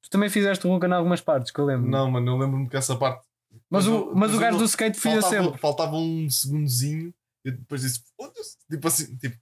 [0.02, 1.90] Tu também fizeste o Ruka em algumas partes, que eu lembro.
[1.90, 3.26] Não, mano, eu lembro-me que essa parte.
[3.70, 5.58] Mas, Mas o, mas o gajo do não- skate fazia sempre.
[5.60, 7.14] faltava um segundozinho
[7.46, 8.58] e depois disse: foda-se.
[8.70, 9.38] Tipo assim, tipo.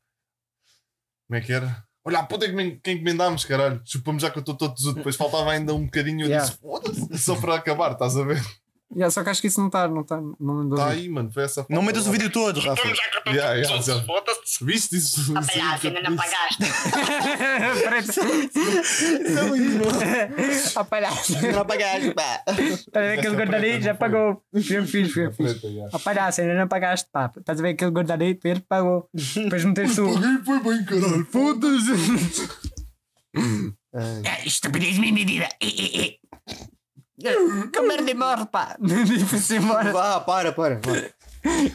[1.27, 1.83] Como é que era?
[2.03, 3.79] Olha, a puta que men- quem encomendámos, caralho.
[3.85, 4.95] Chupamos já que eu estou todo tesudo.
[4.95, 6.21] Depois faltava ainda um bocadinho.
[6.25, 6.45] Eu Yeah.
[6.45, 7.17] disse: foda-se.
[7.19, 8.41] Só para acabar, estás a ver?
[8.93, 9.87] Yeah, só que acho que isso não está.
[9.87, 11.31] Não está não Está de- aí, mano.
[11.31, 12.73] Foi essa Não falta metas o vídeo todo, Rafa.
[12.73, 14.03] Estamos já estou Yeah, yeah, já.
[14.03, 14.65] Foda-se.
[14.65, 15.21] Viste isso?
[15.21, 16.57] isso aí Palhaço, ainda não pagaste.
[17.87, 18.21] Preto.
[20.75, 21.33] Ah, palhaço.
[21.51, 22.43] Não apagaste, pá.
[22.47, 23.81] Estás a ver aquele gordo ali?
[23.81, 24.43] Já pagou.
[24.53, 25.63] Eu fiz, eu fiz.
[25.63, 25.89] Yeah.
[25.93, 27.31] Ah, palhaço, ainda não pagaste, pá.
[27.35, 28.39] Estás a ver aquele gordo ali?
[28.43, 29.09] Ele pagou.
[29.13, 30.13] Depois meteste tu.
[30.13, 31.25] Paguei, foi bem, caralho.
[31.25, 32.49] Foda-se.
[33.93, 35.47] Ah, Estupidez bem medida.
[37.27, 37.67] Eh, eh.
[37.71, 38.77] Que merda morre, pá.
[38.81, 39.91] E foi-se embora.
[39.91, 40.75] Vá, para, para.
[40.75, 40.97] vá.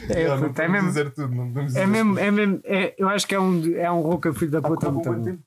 [0.09, 0.87] É, não puto, é mesmo.
[0.87, 1.33] dizer tudo.
[1.35, 2.19] Não podemos É dizer mesmo, tudo.
[2.23, 4.85] é mesmo, é, eu acho que é um, é um Ruka filho da puta.
[4.87, 5.23] com bom.
[5.23, 5.43] tempo?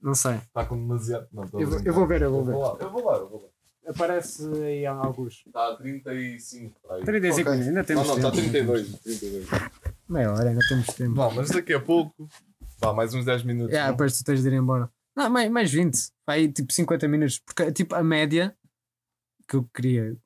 [0.00, 0.34] Não sei.
[0.36, 1.26] Está com demasiado.
[1.32, 2.52] Não, a Eu, vou- eu vou ver, eu vou Eu ver.
[2.52, 3.16] vou lá, eu vou lá.
[3.18, 3.48] Eu vou lá.
[3.90, 5.42] Aparece aí alguns.
[5.46, 6.74] Está a 35.
[6.90, 7.04] aí.
[7.04, 7.60] 35 Ok.
[7.62, 8.42] ainda Não, temos não, está tempo.
[8.50, 8.92] 32.
[9.02, 9.48] 32.
[10.08, 11.14] Meia hora, ainda temos tempo.
[11.14, 12.28] Bom, mas daqui a pouco.
[12.80, 13.70] Vá, mais uns 10 minutos.
[13.72, 13.94] Yeah, não?
[13.96, 14.88] depois tu tens de ir embora.
[15.16, 15.98] Não, mais, mais 20.
[16.26, 17.40] Vai tipo 50 minutos.
[17.40, 18.54] Porque tipo a média
[19.48, 20.16] que eu queria,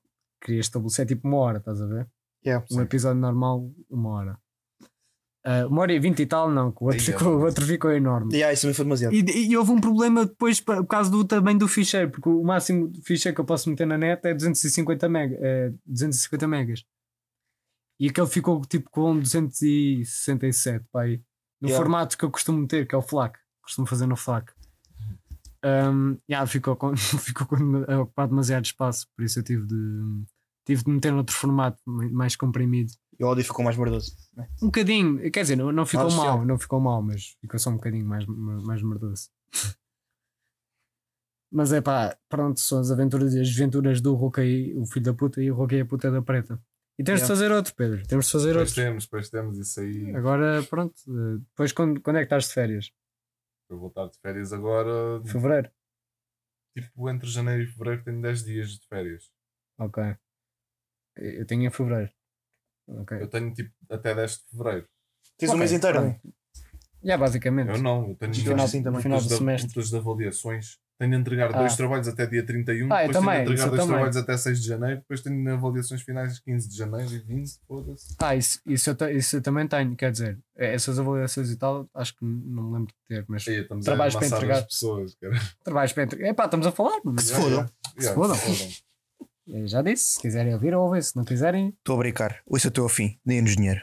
[0.43, 2.09] queria estabelecer é tipo uma hora, estás a ver?
[2.45, 2.67] Yeah.
[2.73, 4.39] Um episódio normal, uma hora.
[5.45, 7.67] Ah, uma hora e vinte e tal, não, que o outro, é ficou, o outro
[7.67, 8.33] ficou enorme.
[8.33, 9.13] Yeah, isso também foi demasiado.
[9.13, 12.89] E, e houve um problema depois por causa do tamanho do ficheiro, porque o máximo
[12.89, 16.85] de ficheiro que eu posso meter na net é 250, mega, é 250 megas.
[17.99, 21.21] E aquele ficou tipo com 267 pá, aí,
[21.61, 21.81] no Yeah.
[21.81, 23.39] formato que eu costumo meter, que é o FLAC.
[23.63, 24.53] Costumo fazer no FLAC.
[25.65, 27.57] Um, yeah, ficou, com, ficou com,
[27.89, 30.25] a ocupar demasiado espaço, por isso eu tive de,
[30.67, 32.93] tive de meter noutro formato mai- mais comprimido.
[33.19, 34.13] E o áudio ficou mais merdoso.
[34.61, 36.45] Um bocadinho, quer dizer, não, não ficou Acho que mal, é.
[36.45, 39.29] não ficou mal, mas ficou só um bocadinho mais, mais merdoso.
[41.53, 45.15] mas é pá, pronto, são as aventuras e as desventuras do Roquei, o filho da
[45.15, 46.59] puta, e o Roquei a puta da preta.
[46.99, 47.29] E temos de Yeah.
[47.35, 48.83] fazer outro, Pedro, temos de fazer Depois outro.
[48.85, 50.15] temos, depois temos isso aí.
[50.17, 52.91] Agora, pronto, eh, depois quando, quando é que estás de férias?
[53.73, 55.25] Eu vou estar de férias agora.
[55.25, 55.71] Fevereiro?
[56.77, 59.31] Tipo, entre janeiro e fevereiro tenho 10 dias de férias.
[59.79, 60.03] Ok.
[61.17, 62.13] Eu tenho em fevereiro.
[62.89, 63.19] Ok.
[63.21, 64.89] Eu tenho tipo até 10 de fevereiro.
[65.39, 66.21] Tens um Ok, mês inteiro.
[67.03, 67.71] Já, basicamente.
[67.71, 69.01] Eu não, eu tenho No final, sim, também.
[69.03, 69.83] Final do de- semestre.
[69.83, 70.79] de avaliações.
[71.03, 71.77] Tenho de entregar dois Ah.
[71.77, 73.87] trabalhos até dia 31, Ah, eu depois tenho também, de entregar dois também.
[73.97, 78.15] trabalhos até 6 de janeiro, depois tenho avaliações finais 15 de janeiro e 20, foda-se.
[78.21, 81.89] Ah, isso, isso, eu, isso eu também tenho, quer dizer, eh, essas avaliações e tal,
[81.93, 84.59] acho que não me lembro de ter, mas Aí, estamos Trabalhos a para entregar.
[84.59, 85.35] as pessoas, cara.
[85.65, 86.29] trabalhos para entre.
[86.29, 87.21] Epá, estamos a falar, mano.
[87.21, 87.67] se fodam.
[87.99, 88.37] Se fodam.
[89.49, 92.41] Eu já disse, se quiserem ouvir, ouvem, se não quiserem, Estou a brincar.
[92.47, 93.19] Ouça até ao fim.
[93.27, 93.81] Deem-nos dinheiro.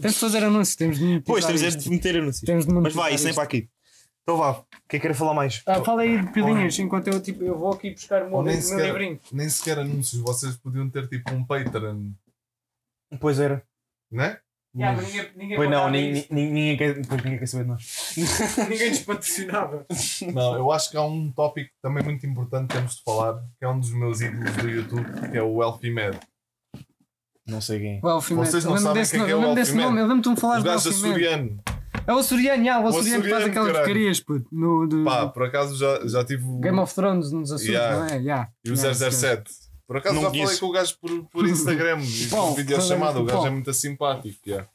[0.00, 1.82] temos de fazer anúncios, temos de Pois, temos é isto.
[1.82, 2.40] de meter anúncios.
[2.40, 3.68] Temos de Mas vai, isso nem para aqui.
[4.24, 5.62] Então vá, o que é que quer falar mais?
[5.66, 8.54] Ah, fala aí de pilinhas enquanto eu, tipo, eu vou aqui buscar o meu, nem
[8.54, 9.20] meu sequer- livrinho.
[9.30, 12.10] Nem sequer anúncios, vocês podiam ter tipo um Patreon,
[13.20, 13.62] Pois era.
[14.10, 14.38] né?
[14.76, 18.14] Yeah, mas ninguém, ninguém Pois não, ninguém, ninguém, ninguém quer, ninguém quer saber de nós.
[18.68, 19.86] ninguém nos patrocinava.
[20.32, 23.64] Não, eu acho que há um tópico também muito importante que temos de falar, que
[23.64, 26.18] é um dos meus ídolos do YouTube, que é o Elfie Med.
[27.46, 28.00] Não sei quem.
[28.02, 29.82] O Elfie Vocês não sabem quem é que é nome, o Man?
[29.84, 30.00] nome.
[30.00, 31.08] Eu lembro-te de me O falar do gajo Elfie Man.
[31.08, 31.62] açoriano.
[32.06, 34.46] É o Açoriano, já, o Açoriano que faz aquelas porcarias, puto.
[34.52, 36.58] No, do, Pá, por acaso já, já tive o.
[36.60, 37.96] Game of Thrones nos Açores, Yeah.
[37.98, 38.18] não é?
[38.18, 38.48] Yeah.
[38.64, 39.50] E o Yeah, 007.
[39.86, 40.46] Por acaso Não já conheço.
[40.46, 43.20] falei com o gajo por, por Instagram e por videochamada.
[43.20, 43.46] O gajo bom.
[43.46, 44.38] é muito simpático.
[44.46, 44.68] yeah.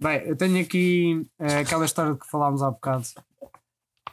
[0.00, 3.06] Bem, eu tenho aqui eh, aquela história que falámos há bocado.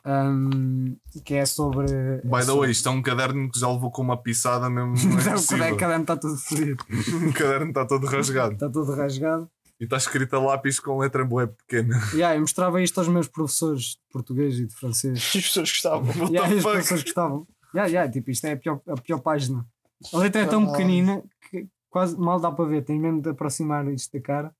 [0.06, 1.88] ahm, que é sobre.
[2.24, 4.94] By the way, isto é um caderno que já levou com uma pisada mesmo.
[4.96, 6.84] Não é é que cada ano está tudo fodido.
[7.30, 8.54] O caderno está todo rasgado.
[8.54, 9.50] Está tudo rasgado.
[9.84, 12.00] E está escrito a lápis com letra boa pequena.
[12.16, 15.18] Yeah, eu mostrava isto aos meus professores de português e de francês.
[15.18, 16.08] As pessoas gostavam.
[16.32, 16.78] Yeah, e as fuck?
[16.78, 17.48] pessoas gostavam.
[17.76, 19.68] Yeah, yeah, tipo, isto é a pior, a pior página.
[20.14, 22.86] A letra é tão pequenina que quase mal dá para ver.
[22.86, 24.56] Tenho mesmo de aproximar isto da cara.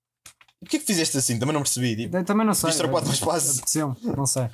[0.60, 1.40] Porquê que fizeste assim?
[1.40, 1.96] Também não percebi.
[1.96, 2.70] Tipo, Eu também não sei.
[2.70, 3.10] Isto quatro.
[3.10, 4.50] Apeteceu, não sei.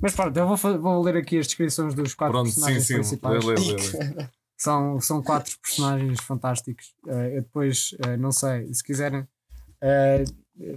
[0.00, 2.94] Mas pronto, eu vou, vou ler aqui as descrições dos quatro Pronto, sim, personagens sim.
[2.94, 3.44] principais.
[3.44, 4.28] Lê, lê, lê, lê.
[4.56, 6.94] São, são quatro personagens fantásticos.
[7.06, 9.26] Eh, eu depois, eh, não sei, se quiserem,
[9.82, 10.24] eh,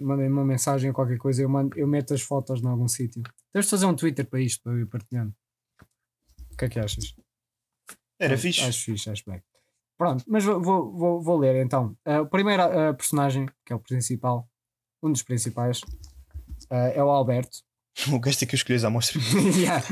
[0.02, 3.22] mandem uma mensagem ou qualquer coisa, eu, mando, eu meto as fotos em algum sítio.
[3.52, 5.34] Temos de fazer um Twitter para isto, para eu ir partilhando.
[6.52, 7.16] O que é que achas?
[8.20, 8.62] era Acho- fixe.
[8.62, 9.42] Acho fixe, acho bem.
[9.98, 11.96] Pronto, mas vou, vou, vou, ler então.
[12.06, 14.50] Eh, o primeiro eh, personagem, que é o principal,
[15.02, 15.82] um dos principais,
[16.70, 17.60] eh, é o Alberto.
[18.12, 19.20] O gajo tem que escolher à amostra.
[19.56, 19.84] Yeah.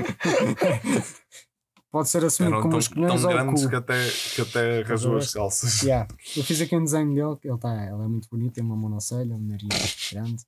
[1.92, 4.42] Pode ser assumido Eram como tão, os tão colhões ou o grandes que até, que
[4.42, 5.82] até rasgou as calças.
[5.82, 6.08] Yeah.
[6.38, 8.78] Eu fiz aqui um desenho dele, que ele, tá, ele é muito bonito, tem uma
[8.78, 10.46] monocelha, um nariz grande,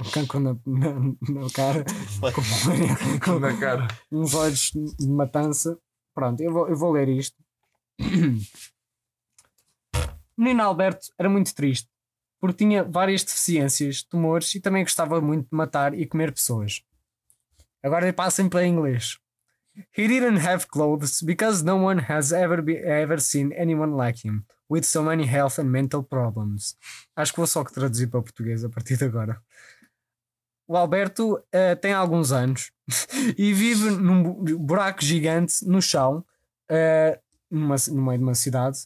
[0.00, 0.94] um cancro na, na,
[1.40, 1.84] na cara,
[2.20, 3.86] com, com Na cara.
[4.10, 5.78] uns olhos de matança.
[6.12, 7.36] Pronto, eu vou, eu vou ler isto.
[8.00, 8.02] O
[10.36, 11.88] menino Alberto era muito triste,
[12.40, 16.82] porque tinha várias deficiências, tumores e também gostava muito de matar e comer pessoas.
[17.80, 19.21] Agora passem para inglês.
[19.96, 24.44] He didn't have clothes because no one has ever, be, ever seen anyone like him,
[24.68, 26.76] with so many health and mental problems.
[27.16, 29.40] Acho que vou só traduzir para português a partir de agora.
[30.68, 32.70] O Alberto eh, tem alguns anos
[33.36, 36.24] e vive num bu- buraco gigante no chão,
[36.70, 37.18] eh,
[37.50, 38.78] numa, no meio de uma cidade.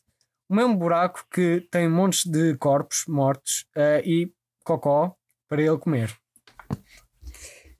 [0.49, 4.32] O mesmo buraco que tem montes de corpos mortos eh, e
[4.64, 5.16] cocó
[5.49, 6.16] para ele comer.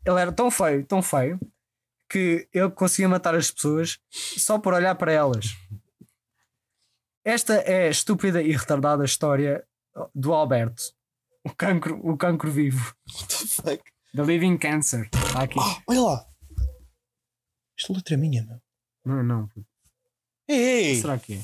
[0.05, 1.39] Ele era tão feio, tão feio,
[2.09, 5.47] que ele conseguia matar as pessoas só por olhar para elas.
[7.25, 9.65] Esta é a estúpida e retardada história
[10.15, 10.83] do Alberto,
[11.45, 12.95] o cancro, o cancro vivo.
[13.13, 13.85] What the fuck?
[14.15, 15.09] The Living Cancer.
[15.13, 15.59] Está aqui.
[15.61, 16.27] Ah, olha lá.
[17.77, 18.61] Isto letra é minha, meu.
[19.05, 19.51] Não, não.
[20.49, 20.57] Ei,
[20.91, 21.41] ei, Será que é?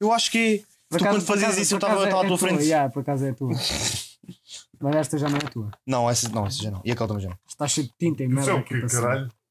[0.00, 2.28] eu acho que Por Tu acaso- quando fazias acaso- isso, eu estava estava à é
[2.28, 2.64] tua tua, frente.
[2.64, 3.50] yeah, por acaso é tua.
[4.80, 5.70] Mas esta já não é tua.
[5.86, 6.80] Não, essa, não, essa já não.
[6.84, 7.38] E aquela também já não.
[7.48, 8.86] Está cheio de tinta e Isso merda é o aqui quê,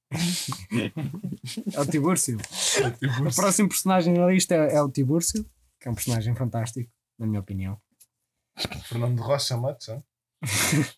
[0.10, 0.94] caralho?
[1.74, 2.38] É o Tibúrcio.
[3.30, 5.46] O próximo personagem na lista é, é o Tibúrcio,
[5.80, 7.80] que é um personagem fantástico, na minha opinião.
[8.86, 9.88] Fernando Rocha Matos?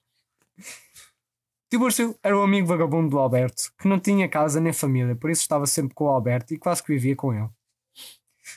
[1.69, 5.41] Tibúrcio era o amigo vagabundo do Alberto, que não tinha casa nem família, por isso
[5.41, 7.47] estava sempre com o Alberto e quase que vivia com ele.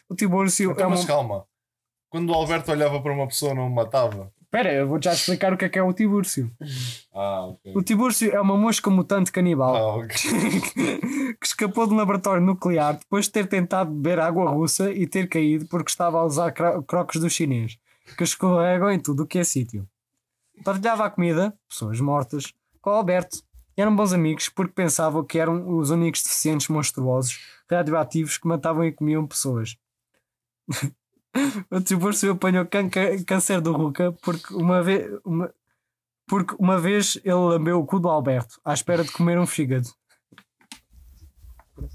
[0.08, 0.96] O Tibúrcio é Então, uma.
[0.96, 1.46] mas calma.
[2.08, 4.32] Quando o Alberto olhava para uma pessoa, não o matava.
[4.54, 6.52] Espera, eu vou já explicar o que é que é o Tibúrcio.
[7.14, 7.72] Ah, ok.
[7.74, 10.08] O Tibúrcio é uma mosca mutante canibal Ah, ok.
[11.40, 15.26] que escapou de um laboratório nuclear depois de ter tentado beber água russa e ter
[15.26, 17.78] caído porque estava a usar cro- crocos do chinês,
[18.14, 19.88] que escorregam em tudo o que é sítio.
[20.62, 23.38] Partilhava a comida, pessoas mortas, com o Alberto.
[23.74, 27.40] E eram bons amigos porque pensavam que eram os únicos deficientes monstruosos
[27.70, 29.78] radioativos que matavam e comiam pessoas.
[31.70, 32.66] o Tibúrcio apanhou
[33.26, 35.10] câncer do Ruca porque uma vez.
[35.24, 35.52] Uma,
[36.26, 39.88] porque uma vez ele lambeu o cu do Alberto à espera de comer um fígado.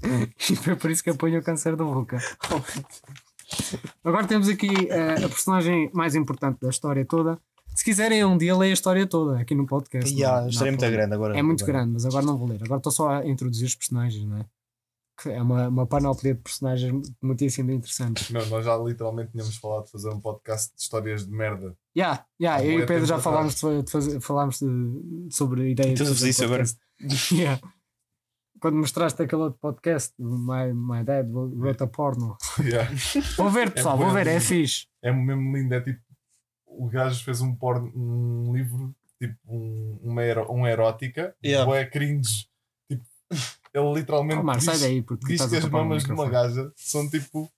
[0.50, 2.18] E foi por isso que apanhou o câncer do Ruca.
[4.04, 7.38] Agora temos aqui eh, a personagem mais importante da história toda.
[7.74, 10.12] Se quiserem um dia ler a história toda aqui no podcast.
[10.12, 11.38] E não- a história é muito grande agora.
[11.38, 11.78] É muito agora.
[11.78, 12.60] grande, mas agora não vou ler.
[12.62, 14.44] Agora estou só a introduzir os personagens, não é?
[15.20, 18.32] Que é uma, uma panóplia de personagens muitíssimo interessante.
[18.32, 21.76] Não, nós já literalmente tínhamos falado de fazer um podcast de histórias de merda.
[21.96, 25.70] Yeah, yeah, eu e o Pedro já falámos, de, fa- de fazer, falámos de- sobre
[25.70, 25.94] ideias.
[26.00, 26.62] Estás a fazer fazer isso agora?
[26.62, 27.34] podcast.
[27.34, 27.60] Yeah.
[28.60, 32.36] Quando mostraste aquele outro podcast, My, my Dad Wrote a Porno.
[32.60, 32.90] Yeah.
[33.36, 34.44] Vou ver, pessoal, bué vou ver, é lindo.
[34.44, 34.86] fixe.
[35.02, 35.74] É mesmo lindo.
[35.74, 36.00] É tipo.
[36.66, 41.64] O gajo fez um, porno, um livro, tipo um, uma ero, um erótica, Yeah.
[41.66, 42.48] bué cringe,
[42.90, 43.04] tipo
[43.74, 47.08] ele literalmente Oh, Mar, diz, daí, porque diz que as mamas de uma gaja são
[47.08, 47.50] tipo.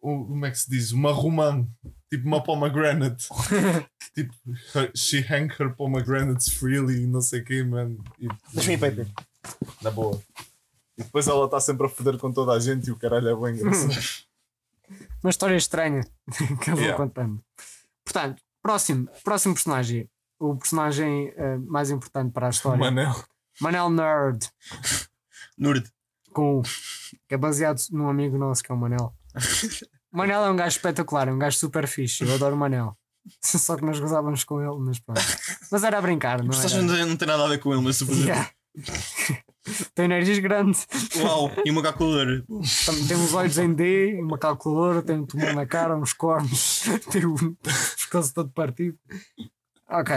[0.00, 0.92] o- Como é que se diz?
[0.92, 1.66] Uma romã.
[2.10, 3.26] Tipo uma pomegranate.
[4.14, 4.32] tipo,
[4.74, 7.96] her- she hang her pomegranates freely, não sei o quê, man.
[8.18, 9.10] E, Deixa-me ir, Pepe.
[9.82, 10.20] Na boa.
[10.96, 13.34] E depois ela está sempre a foder com toda a gente e o caralho é
[13.34, 14.24] bem engraçado.
[15.24, 16.02] Uma história estranha
[16.62, 16.96] que eu vou Yeah.
[16.96, 17.42] contando.
[18.04, 20.08] Portanto, próximo, próximo personagem.
[20.38, 22.78] O personagem eh, mais importante para a história.
[22.78, 23.14] Manel.
[23.60, 24.50] Manel Nerd.
[25.58, 25.88] Nerd.
[26.32, 26.62] Com,
[27.28, 29.14] é baseado num amigo nosso que é o Manel.
[30.12, 32.24] O Manel é um gajo espetacular, é um gajo super fixe.
[32.24, 32.96] Eu adoro o Manel.
[33.42, 35.20] Só que nós gozávamos com ele, mas pronto.
[35.70, 36.82] Mas era a brincar, não era?
[36.82, 38.24] não tem- não tem nada a ver com ele, mas fazer.
[38.24, 38.50] Yeah.
[39.94, 40.78] Tem nariz grande,
[41.16, 42.44] Uau, e uma calculadora.
[43.08, 47.24] tem uns olhos em D, uma calculadora, tem um tumor na cara, uns cornos, tem
[47.24, 48.98] o pescoço todo partido.
[49.88, 50.16] Ok.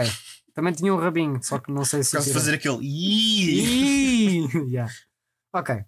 [0.52, 2.16] Também tinha um rabinho, só que não sei se.
[2.16, 2.78] Por fazer aquele.
[2.82, 4.44] Ih!
[4.44, 4.92] Ih, yeah.
[5.52, 5.84] Ok.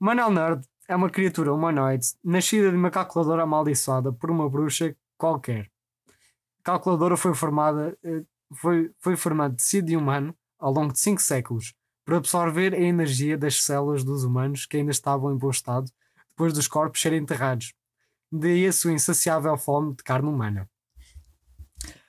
[0.00, 4.96] O Manel Nerd é uma criatura humanoide nascida de uma calculadora amaldiçoada por uma bruxa
[5.18, 5.70] qualquer.
[6.60, 8.24] A calculadora foi formada, eh,
[8.54, 11.74] foi, foi formada de tecido humano ao longo de 5 séculos
[12.04, 15.90] para absorver a energia das células dos humanos que ainda estavam em bom estado
[16.30, 17.74] depois dos corpos serem enterrados.
[18.32, 20.68] Daí a sua insaciável fome de carne humana.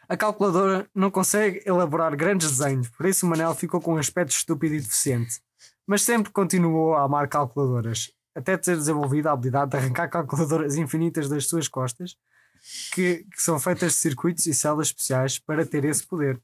[0.07, 4.31] A calculadora não consegue elaborar grandes desenhos, por isso o Manel ficou com um aspecto
[4.31, 5.41] estúpido e deficiente.
[5.91, 11.27] Mas sempre continuou a amar calculadoras, até ter desenvolvido a habilidade de arrancar calculadoras infinitas
[11.27, 12.15] das suas costas,
[12.93, 16.41] que, que são feitas de circuitos e células especiais para ter esse poder.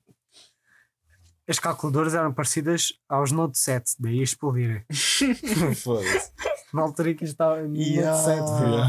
[1.48, 4.84] As calculadoras eram parecidas aos Note 7, daí explodirem.
[5.82, 6.30] Foda-se.
[6.74, 8.18] Na altura que estava no Note Yeah.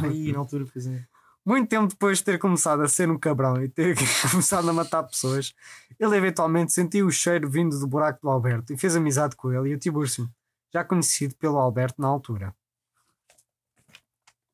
[0.02, 0.12] 7.
[0.12, 1.04] Ih, na altura fiz é.
[1.46, 3.94] Muito tempo depois de ter começado a ser um cabrão e ter
[4.28, 5.54] começado a matar pessoas,
[6.00, 9.68] ele eventualmente sentiu o cheiro vindo do buraco do Alberto e fez amizade com ele
[9.68, 10.28] e o Tibúrcio,
[10.72, 12.54] já conhecido pelo Alberto na altura.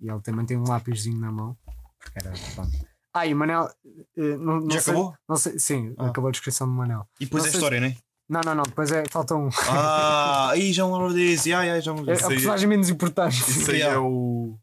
[0.01, 1.57] E ele também tem um lápisinho na mão.
[1.99, 2.71] porque Era, pronto.
[3.15, 3.69] Ah, e o Manel.
[4.17, 5.17] eh, não, não Já sei- acabou?
[5.29, 6.07] Não sei, sim, Ah.
[6.09, 7.09] acabou a descrição do Manel.
[7.21, 7.97] E depois Não é a sei- história, né?
[8.29, 9.49] Não, não, não, depois é, falta um.
[9.71, 11.49] Ah, aí já me lembro disso.
[11.49, 13.35] Yeah, já me É, lembro é aí- personagem menos importante.
[13.39, 14.59] Isso aí é o.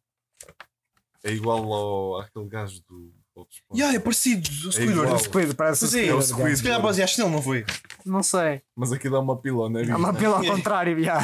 [1.24, 3.14] É igual ao, àquele gajo do.
[3.36, 3.82] Bob Esponja.
[3.82, 4.50] Yeah, é parecido.
[4.50, 4.72] O igual.
[4.74, 5.24] Squidward.
[5.24, 6.28] Squid, parece Pois o é, Squid, é o yeah.
[6.28, 6.58] Squid.
[6.58, 7.66] Se calhar baseaste nele, não foi?
[8.06, 8.62] Não sei.
[8.76, 9.84] Mas aqui dá uma pila, não é?
[9.86, 11.18] É uma pila ao contrário, já.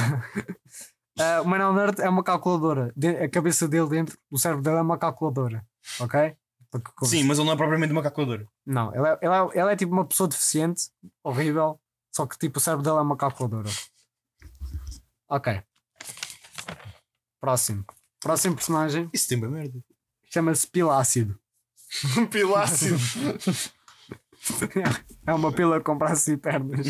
[1.19, 2.93] Ah, o Manel Nerd é uma calculadora.
[2.95, 5.65] De- a cabeça dele dentro, o cérebro dele é uma calculadora.
[5.99, 6.35] Ok?
[6.69, 8.47] Porque- Sim, mas ele não é propriamente uma calculadora.
[8.65, 10.89] Não, ele é, ele, é, ele é tipo uma pessoa deficiente,
[11.23, 11.79] horrível,
[12.15, 13.69] só que tipo o cérebro dele é uma calculadora.
[15.29, 15.61] Ok.
[17.41, 17.85] Próximo.
[18.19, 19.79] Próximo personagem Isso tem bem merda.
[20.31, 21.39] chama-se Pilácido.
[22.17, 22.97] Um pilácido.
[25.25, 26.88] É uma pila com braços e pernas.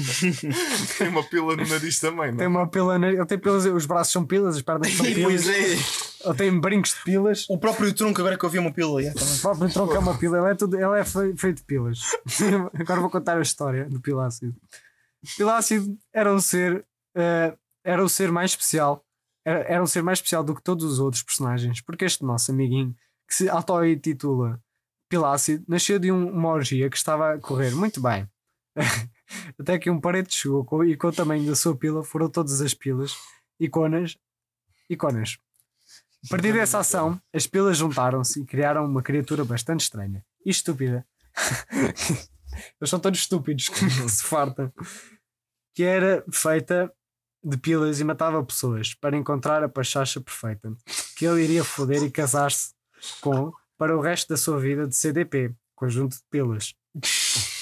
[0.97, 2.47] Tem uma pila no nariz também, não Tem é?
[2.47, 5.47] uma pila, na- ele tem pilas, os braços são pilas, as pernas são pilas, Pois
[5.47, 6.27] é.
[6.29, 7.45] ele tem brincos de pilas.
[7.49, 9.01] O próprio tronco, agora que eu vi uma pílula.
[9.01, 9.35] yeah, também.
[9.37, 11.99] O próprio tronco é uma pila, ele é, tudo, ele é fe- feito de pilas.
[12.79, 14.53] Agora vou contar a história do Pilácido.
[15.35, 16.85] Pilácido era um ser,
[17.15, 19.03] eh, era o ser mais especial,
[19.43, 22.51] era, era um ser mais especial do que todos os outros personagens, porque este nosso
[22.51, 22.95] amiguinho,
[23.27, 24.61] que se auto-intitula
[25.09, 28.27] Pilácido, nasceu de um- uma orgia que estava a correr muito bem.
[29.59, 32.73] Até que um parede chegou e com o tamanho da sua pila foram todas as
[32.73, 33.13] pilas,
[33.59, 34.17] iconas,
[34.89, 35.37] iconas.
[36.25, 41.05] A partir dessa ação, as pilas juntaram-se e criaram uma criatura bastante estranha e estúpida.
[42.79, 43.75] Eles são todos estúpidos que
[44.09, 44.71] se fartam.
[45.73, 46.91] Que era feita
[47.43, 50.75] de pilas e matava pessoas para encontrar a pachacha perfeita
[51.15, 52.73] que ele iria foder e casar-se
[53.21, 56.73] com para o resto da sua vida de CDP, conjunto de pilas.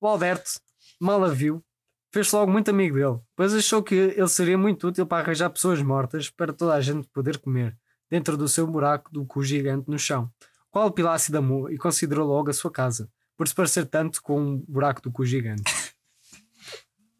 [0.00, 0.58] O Alberto,
[1.00, 1.64] mal a viu,
[2.12, 5.80] fez logo muito amigo dele, pois achou que ele seria muito útil para arranjar pessoas
[5.80, 7.78] mortas para toda a gente poder comer
[8.10, 10.28] dentro do seu buraco do cu gigante no chão,
[10.72, 14.58] qual Pilácido amou e considerou logo a sua casa, por se parecer tanto com um
[14.68, 15.62] buraco do cu gigante.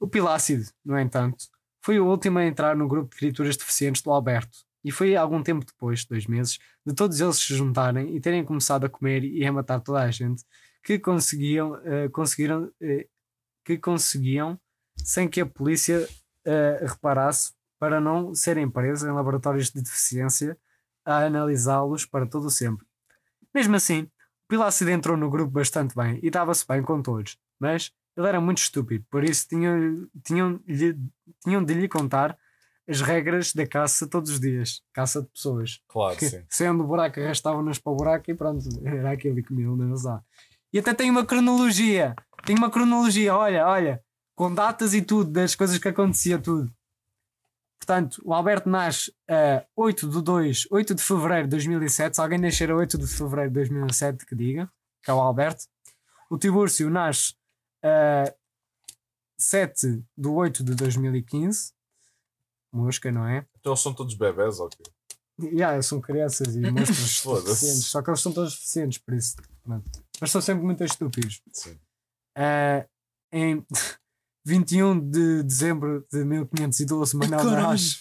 [0.01, 1.45] O Pilácido, no entanto,
[1.81, 5.43] foi o último a entrar no grupo de criaturas deficientes do Alberto, e foi algum
[5.43, 9.45] tempo depois, dois meses, de todos eles se juntarem e terem começado a comer e
[9.47, 10.45] a matar toda a gente,
[10.83, 13.07] que conseguiam, eh, conseguiram, eh,
[13.65, 14.59] que conseguiam,
[14.97, 16.09] sem que a polícia
[16.45, 20.57] eh, reparasse, para não serem presos em laboratórios de deficiência
[21.05, 22.87] a analisá-los para todo o sempre.
[23.55, 24.09] Mesmo assim, o
[24.49, 28.59] Pilácido entrou no grupo bastante bem e dava-se bem com todos, mas ele era muito
[28.59, 30.99] estúpido, por isso tinham, tinham, lhe-
[31.43, 32.37] tinham de lhe contar
[32.89, 35.81] as regras da caça todos os dias caça de pessoas.
[35.89, 36.45] Claro, Que sim.
[36.49, 40.23] saiam do buraco, arrastavam-nas para o buraco e pronto, era aquilo que comiam neles lá.
[40.73, 42.15] E até tem uma cronologia,
[42.45, 44.03] tem uma cronologia, olha, olha,
[44.35, 46.73] com datas e tudo, das coisas que acontecia, tudo.
[47.79, 52.15] Portanto, o Alberto nasce a 8 de 2, 8 de fevereiro de 2007.
[52.15, 54.71] Se alguém nascer a 8 de fevereiro de 2007, que diga,
[55.03, 55.65] que é o Alberto.
[56.31, 57.35] O Tibúrcio nasce
[57.85, 58.33] a
[59.37, 61.73] 7 de 8 de 2015.
[62.73, 63.45] Mosca, não é?
[63.61, 64.79] Então eles são todos bebés, ok.
[65.43, 67.47] Yeah, são crianças e monstros Foda-se.
[67.49, 69.37] deficientes, só que eles são todos deficientes, por isso.
[69.65, 69.91] pronto.
[70.21, 71.41] Mas são sempre muito estúpidos.
[71.53, 71.79] Sim.
[72.37, 72.87] Ah,
[73.33, 73.65] em
[74.47, 78.01] 21 de dezembro de 1512, Manel nasce.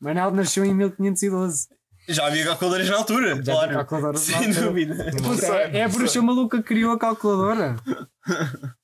[0.00, 1.68] Manel nasceu em 1512.
[2.08, 3.66] Já havia calculadoras na altura, Já claro.
[3.68, 4.66] tinha calculadora Sem na altura.
[4.66, 5.10] dúvida.
[5.22, 7.76] Puta, é, é a bruxa maluca que criou a calculadora.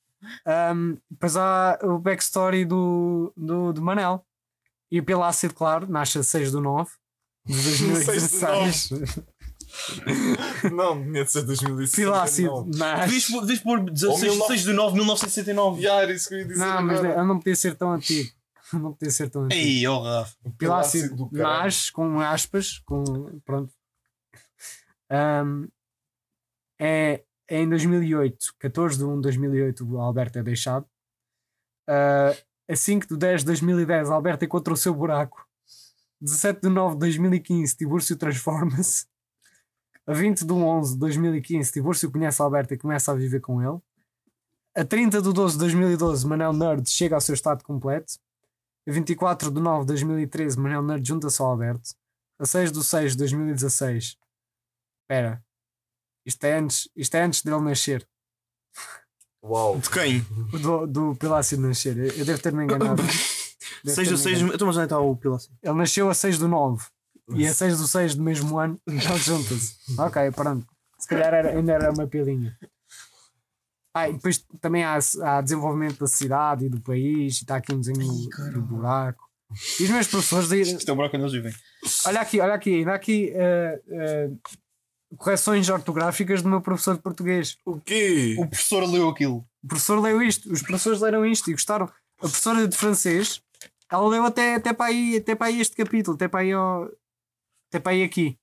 [0.47, 4.25] Um, depois há o backstory do, do, do Manel.
[4.93, 6.91] E o Pilácido, claro, nasce a 6 do 9
[7.47, 8.89] de 2016.
[10.71, 11.95] Não, tinha de ser 2005.
[11.95, 13.31] Pilácido nasce.
[13.41, 15.81] devias pôr 16 Ou 6 de 9 1969.
[15.81, 16.59] Já era isso que eu ia dizer.
[16.59, 17.17] Não, mas agora.
[17.17, 18.29] ele não podia ser tão antigo.
[18.71, 19.59] Não podia ser tão antigo.
[19.59, 20.35] Ei, ó Rafa.
[20.59, 23.03] Pilácido nasce com aspas, com
[23.43, 23.73] pronto.
[25.09, 25.65] Ahm,
[26.79, 30.85] é, é em 2008, 14 de 1 de 2008, o Alberto é deixado.
[31.89, 32.35] Ah,
[32.69, 35.47] a 5 de 10 de 2010, Alberto encontra o seu buraco.
[36.21, 39.05] 17 de 9 de 2015, Tibúrcio transforma-se.
[40.05, 43.79] A 20 de 11 de 2015, Tibúrcio conhece Alberto e começa a viver com ele.
[44.75, 48.13] A 30 de 12 de 2012, Manel Nerd chega ao seu estado completo.
[48.87, 51.91] A 24 de 9 de 2013, Manel Nerd junta-se ao Alberto.
[52.39, 54.17] A 6 de 6 de 2016.
[55.01, 55.43] Espera.
[56.25, 58.07] Isto é antes, isto é antes dele nascer.
[59.43, 59.77] Uau.
[59.79, 60.19] De quem?
[60.61, 61.97] Do, do Pilácio nascer.
[61.97, 63.01] Eu, eu devo ter-me enganado.
[63.83, 64.37] Devo 6 ter-me do 6.
[64.37, 64.55] enganado.
[64.55, 65.49] Então, mas onde está o Pilaci?
[65.61, 66.85] Ele nasceu a 6 do 9.
[67.35, 69.75] E a 6 do 6 do mesmo ano, ele junta-se.
[69.97, 70.65] Ok, pronto.
[70.99, 72.57] Se calhar era- ainda era uma pilinha.
[73.95, 77.35] Ah, e depois também há, há desenvolvimento da cidade e do país.
[77.37, 78.07] E está aqui um desenho
[78.53, 79.23] do buraco.
[79.79, 81.53] E os meus professores Isto é o buraco onde eles vivem.
[82.07, 84.29] Olha aqui, olha aqui, ainda há aqui eh, eh,
[85.17, 87.57] correções ortográficas do meu professor de português.
[87.65, 88.35] O quê?
[88.39, 89.45] O professor leu aquilo.
[89.63, 91.85] O professor leu isto, os professores leram isto e gostaram.
[92.17, 93.41] A professora de francês,
[93.91, 96.89] ela leu até, até, para, aí, até para aí este capítulo, até para aí, ao-
[97.69, 98.37] até para aí aqui.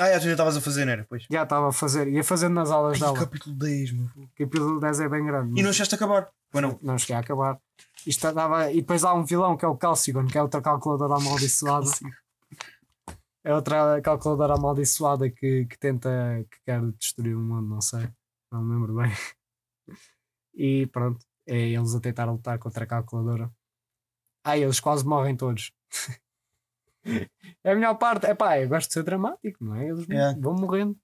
[0.00, 1.04] Ah, tu já estavas a fazer, não era?
[1.08, 1.26] Pois.
[1.28, 3.18] Já estava a fazer, ia fazendo nas aulas Ai, dela.
[3.18, 4.04] capítulo 10, meu.
[4.16, 5.58] O capítulo 10 é bem grande.
[5.58, 6.28] E não achaste acabar?
[6.54, 6.78] Ou não?
[6.80, 7.58] não cheguei a acabar.
[8.06, 11.16] Isto dava, e depois há um vilão que é o Calcigon, que é outra calculadora
[11.16, 11.90] amaldiçoada.
[13.44, 16.10] É outra calculadora amaldiçoada que, que tenta,
[16.50, 18.08] que quer destruir o mundo, não sei.
[18.52, 19.10] Não me lembro bem.
[20.60, 23.48] E pronto, é eles a tentar lutar contra a calculadora.
[24.44, 25.70] Ah, eles quase morrem todos.
[27.62, 28.26] é a melhor parte.
[28.26, 29.86] É pá, eu gosto de ser dramático, não é?
[29.88, 30.36] Eles Yeah.
[30.40, 30.98] vão morrendo.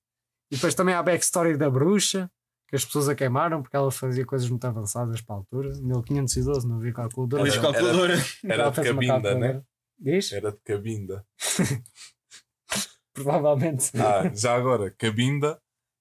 [0.50, 2.28] E depois também há a backstory da bruxa,
[2.68, 5.68] que as pessoas a queimaram porque ela fazia coisas muito avançadas para a altura.
[5.80, 7.48] 1512, não havia calculadora.
[7.48, 8.14] Era- calculadora.
[8.42, 9.62] Era Ela de cabinda, né?
[9.96, 10.32] Diz?
[10.32, 11.24] Era de cabinda.
[13.14, 13.90] Provavelmente.
[13.96, 15.58] Ah, já agora, Cabinda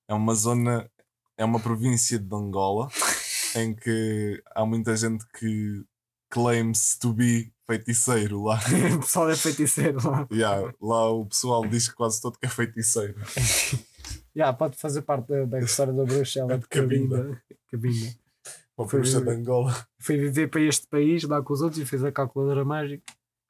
[0.09, 0.89] é uma zona,
[1.37, 2.89] é uma província de Angola
[3.55, 5.83] em que há muita gente que
[6.29, 8.59] claims to be feiticeiro lá.
[8.95, 10.27] o pessoal é feiticeiro lá.
[10.31, 13.15] Yeah, lá o pessoal diz que quase todo que é feiticeiro.
[14.35, 17.17] Já, pode fazer parte da, da história da bruxa, ela de Cabinda.
[17.17, 17.41] cabinda.
[17.71, 18.15] cabinda.
[18.75, 19.87] Uma Foi- bruxa de Angola.
[19.99, 23.03] Foi viver para este país, lá com os outros, e fez a calculadora mágica.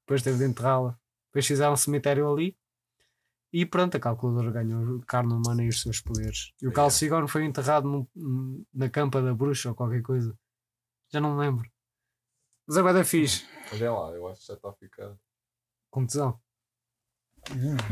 [0.06, 0.98] Depois teve de enterrá-la.
[1.30, 2.54] Depois fizeram um cemitério ali.
[3.54, 6.52] E pronto, a calculadora ganhou carne humana e os seus poderes.
[6.60, 6.76] E o Yeah.
[6.76, 8.08] Calcigone foi enterrado
[8.74, 10.36] na campa da bruxa ou qualquer coisa.
[11.12, 11.70] Já não me lembro.
[12.68, 13.46] Mas agora é fixe.
[13.74, 15.16] Olha lá, eu acho que já está a ficar.
[15.92, 16.40] Com tesão.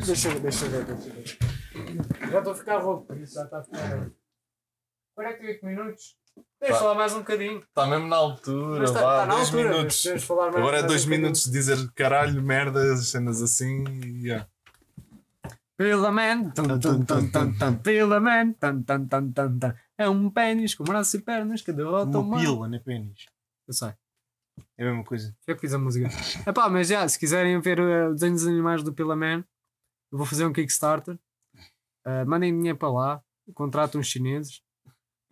[0.06, 2.32] Deixa eu ver, deixa eu ver, deixa eu ver.
[2.32, 4.12] Já estou a ficar rouco, por isso já está a ficar.
[5.16, 6.18] 48 minutos.
[6.60, 6.80] Deixa eu Tá.
[6.80, 7.60] falar mais um bocadinho.
[7.60, 9.70] Está mesmo na altura, está, vá, está na dois altura.
[9.74, 10.06] minutos.
[10.56, 14.32] Agora é dois minutos de dizer caralho, merda, cenas assim e
[15.82, 19.74] Pila Man, tum, tum, tum, tum, tum, Pila Man, tum, tum, tum, tum, tum.
[19.98, 23.26] é um pênis com braços e pernas que derrota o Uma pila, não é pênis.
[23.68, 23.94] Eu sei,
[24.78, 25.36] É a mesma coisa.
[25.48, 26.08] eu fiz a música.
[26.48, 29.44] Epá, mas já, se quiserem ver uh, desenhos animais do Pila Man,
[30.12, 31.18] eu vou fazer um Kickstarter.
[32.06, 33.24] Uh, mandem dinheiro para lá,
[33.56, 34.62] contrato uns chineses.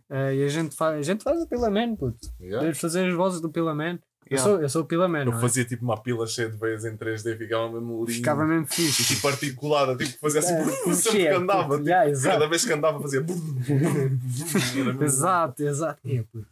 [0.10, 2.18] uh, e a gente, faz, a gente faz o Pila Man, puto.
[2.39, 2.58] Yeah.
[2.60, 4.00] Podemos fazer as vozes do Pila Man.
[4.26, 4.44] Eu, Yeah.
[4.52, 5.20] sou, eu sou o Pila Man.
[5.22, 5.42] Eu não é?
[5.42, 8.12] fazia tipo uma pila cheia de veias em 3D, ficava mesmo lindo.
[8.14, 9.04] Ficava mesmo E fixe.
[9.16, 11.64] tipo articulada, tipo fazia assim, É, sempre mexia, que andava.
[11.64, 11.78] puto.
[11.78, 12.34] tipo, Yeah, exato.
[12.36, 13.20] cada vez que andava fazia.
[13.22, 16.00] Era mesmo- Exato, exato.
[16.08, 16.44] É, pô.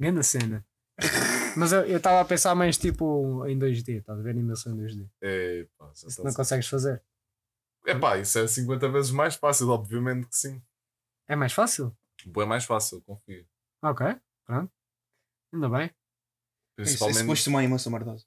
[0.00, 0.64] Grande cena.
[1.56, 5.08] Mas eu estava a pensar mais tipo em 2D, estás a ver animação em 2D.
[5.20, 7.02] É, pá, já Isso tá não consegues fazer.
[7.86, 10.62] É pá, isso é 50 vezes mais fácil, obviamente que sim.
[11.28, 11.96] É mais fácil?
[12.36, 13.44] É mais fácil, confio.
[13.82, 14.06] Ok,
[14.46, 14.70] pronto.
[15.52, 15.90] Ainda bem.
[16.78, 17.26] Isso, isso Principalmente.
[17.26, 18.24] pôs-te uma emoção mardosa.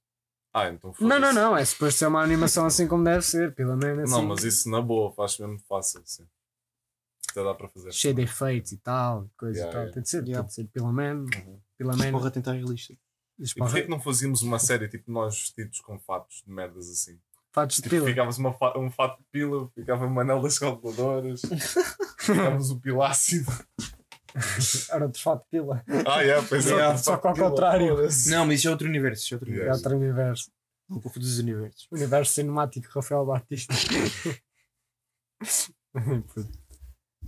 [0.53, 1.35] Ah, então Não, não, foda-se.
[1.35, 1.57] não.
[1.57, 3.53] É suposto ser uma animação assim como deve ser.
[3.55, 4.27] Pelo menos Não, assim.
[4.27, 6.25] mas isso na boa faz mesmo fácil, sim.
[7.29, 7.91] Até dá para fazer.
[7.91, 9.29] Cheio de efeitos e tal.
[9.37, 9.81] Coisa Yeah, e tal.
[9.81, 9.93] yeah.
[9.93, 10.23] Tem de ser.
[10.23, 10.37] Yeah.
[10.43, 11.29] Tem de ser pelo menos.
[11.35, 11.59] Uhum.
[11.77, 12.11] Pelo menos.
[12.11, 12.93] Porra, tentar realista.
[13.37, 17.19] E porquê que não fazíamos uma série tipo nós vestidos com fatos de merdas assim?
[17.51, 18.07] Fatos de Tipo, pila.
[18.07, 21.41] ficávamos uma fa- um fato de pila, ficava o anel das calculadoras,
[22.19, 23.51] ficávamos o pilácido.
[24.91, 25.83] Era de fato pila.
[26.05, 27.95] Ah, yeah, pois é, Yeah, o só que ao contrário.
[28.27, 29.23] Não, mas isso é outro universo.
[29.23, 29.77] Isso é outro É universo.
[29.79, 30.51] outro universo.
[30.89, 31.88] Não confundo os universos.
[31.91, 33.73] Universo cinemático Rafael Batista.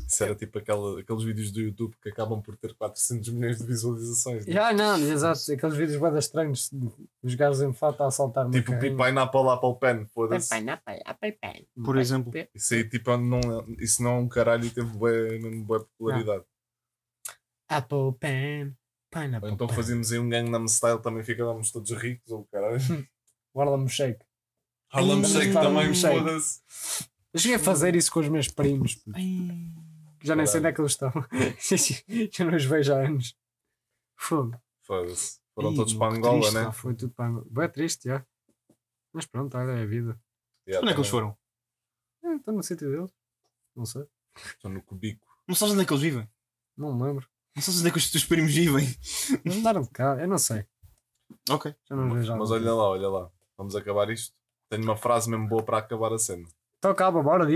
[0.07, 3.65] Isso era tipo aquela, aqueles vídeos do YouTube que acabam por ter 400 milhões de
[3.65, 4.45] visualizações.
[4.45, 4.53] né?
[4.53, 5.51] Já não, exato.
[5.51, 6.69] Aqueles vídeos bem estranhos.
[7.23, 8.95] Os gajos em fato a assaltar Tipo carrinha.
[8.95, 10.49] Pineapple Apple Pen, foda-se.
[11.83, 12.31] Por exemplo.
[12.53, 13.39] Isso aí tipo, não,
[13.79, 16.45] isso não é um caralho e teve mesmo bué popularidade.
[17.67, 18.75] Apple Pen.
[19.09, 19.75] Pineapple Ou então Pen.
[19.75, 22.77] fazíamos aí um Gangnam Style, também ficávamos todos ricos, ou caralho.
[23.55, 24.25] Harlem Shake.
[24.91, 26.61] Harlem Shake também, foda-se.
[27.33, 29.01] Eu cheguei a fazer isso com os meus primos.
[30.23, 31.11] Já nem sei onde é que eles estão.
[32.31, 33.35] Já não os vejo há anos.
[34.15, 34.59] Fogo.
[34.81, 35.39] Foda-se.
[35.53, 36.71] Foram Ih, todos para Angola, triste, né?
[36.71, 37.45] Foi tudo para Angola.
[37.49, 38.25] Bem triste, já.
[39.13, 40.19] Mas pronto, olha, é a vida.
[40.67, 41.37] Yeah, Onde é que eles foram?
[42.23, 43.11] É, Estou no sítio deles.
[43.75, 44.05] Não sei.
[44.35, 45.25] Estão no cubico.
[45.47, 46.29] Não sabes onde é que eles vivem?
[46.75, 47.27] Não me lembro.
[47.57, 48.85] Não sabes onde é que os teus primos vivem?
[49.43, 50.15] Não mudaram de cá.
[50.21, 50.63] Eu não sei.
[51.49, 51.73] Ok.
[51.89, 53.31] Já não vejo Mas olha lá, olha lá.
[53.57, 54.31] Vamos acabar isto.
[54.69, 56.47] Tenho uma frase mesmo boa para acabar a cena.
[56.77, 57.47] Então acaba, bora.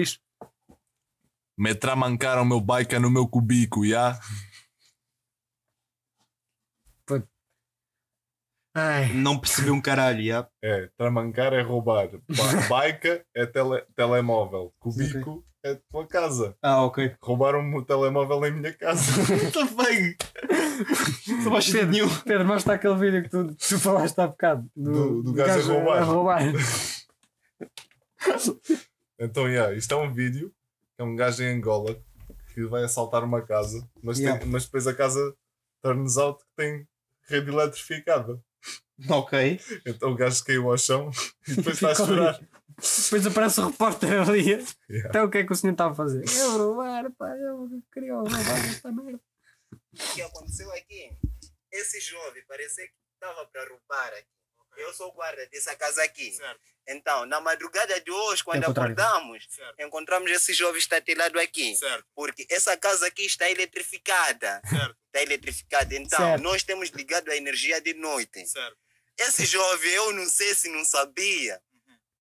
[1.55, 4.19] Me tramancaram o meu bike no meu cubico, já?
[8.73, 10.49] Ai, Não percebi um caralho, já.
[10.63, 12.07] É, tramancar é roubar.
[12.09, 12.17] Ba-
[12.69, 14.73] Bike é tele- telemóvel.
[14.79, 16.55] Cubico é tua casa.
[16.61, 17.15] Ah, ok.
[17.21, 19.03] Roubaram-me o telemóvel em minha casa.
[19.53, 20.17] The fuck?
[21.43, 22.09] Não faz sentido nenhum.
[22.23, 24.67] Pedro, mostra aquele vídeo que tu, tu falaste há bocado.
[24.75, 25.97] Do- do gajo a roubar.
[26.01, 26.41] A roubar.
[29.19, 30.49] Então, yeah, isto é um vídeo
[30.95, 31.95] que é um gajo em Angola
[32.53, 34.45] que vai assaltar uma casa, mas, tem- Yeah.
[34.47, 35.35] mas depois a casa
[35.81, 36.87] turns out que tem
[37.27, 38.39] rede eletrificada.
[39.09, 39.59] Ok.
[39.85, 41.09] Então o gajo caiu ao chão
[41.47, 42.39] e depois está a Ficou chorar.
[43.03, 44.41] Depois aparece o repórter ali.
[44.89, 45.09] Yeah.
[45.09, 46.23] Então o que é que o senhor estava a fazer?
[46.39, 49.19] Eu roubar, pá, eu queria roubar esta merda.
[49.93, 51.11] O que aconteceu aqui?
[51.71, 54.27] Esse jovem parecia que estava para roubar aqui.
[54.77, 56.33] Eu sou o guarda dessa casa aqui.
[56.87, 59.45] Então, na madrugada de hoje, quando É acordamos,
[59.77, 61.77] encontramos esse jovem estatelado aqui.
[62.15, 64.61] Porque essa casa aqui está eletrificada.
[64.63, 65.93] Está eletrificada.
[65.93, 66.41] Então, Certo.
[66.41, 68.43] nós temos ligado a energia de noite.
[69.19, 71.61] Esse jovem, eu não sei se não sabia.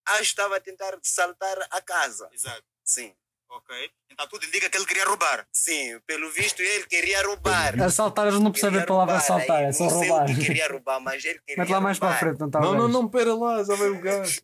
[0.06, 2.28] Acho que estava a tentar saltar a casa.
[2.32, 2.62] Exato.
[2.84, 3.14] Sim.
[3.52, 3.90] Ok.
[4.10, 5.46] Então tudo indica que ele queria roubar.
[5.52, 7.80] Sim, pelo visto ele queria roubar.
[7.82, 10.30] Assaltar, eles não percebem a palavra assaltar, é só não sei roubar.
[10.30, 12.20] o que queria roubar, mas ele queria Mete lá mais para a roubar.
[12.28, 14.40] frente, não está Não, não, não, pera lá, já veio o gajo.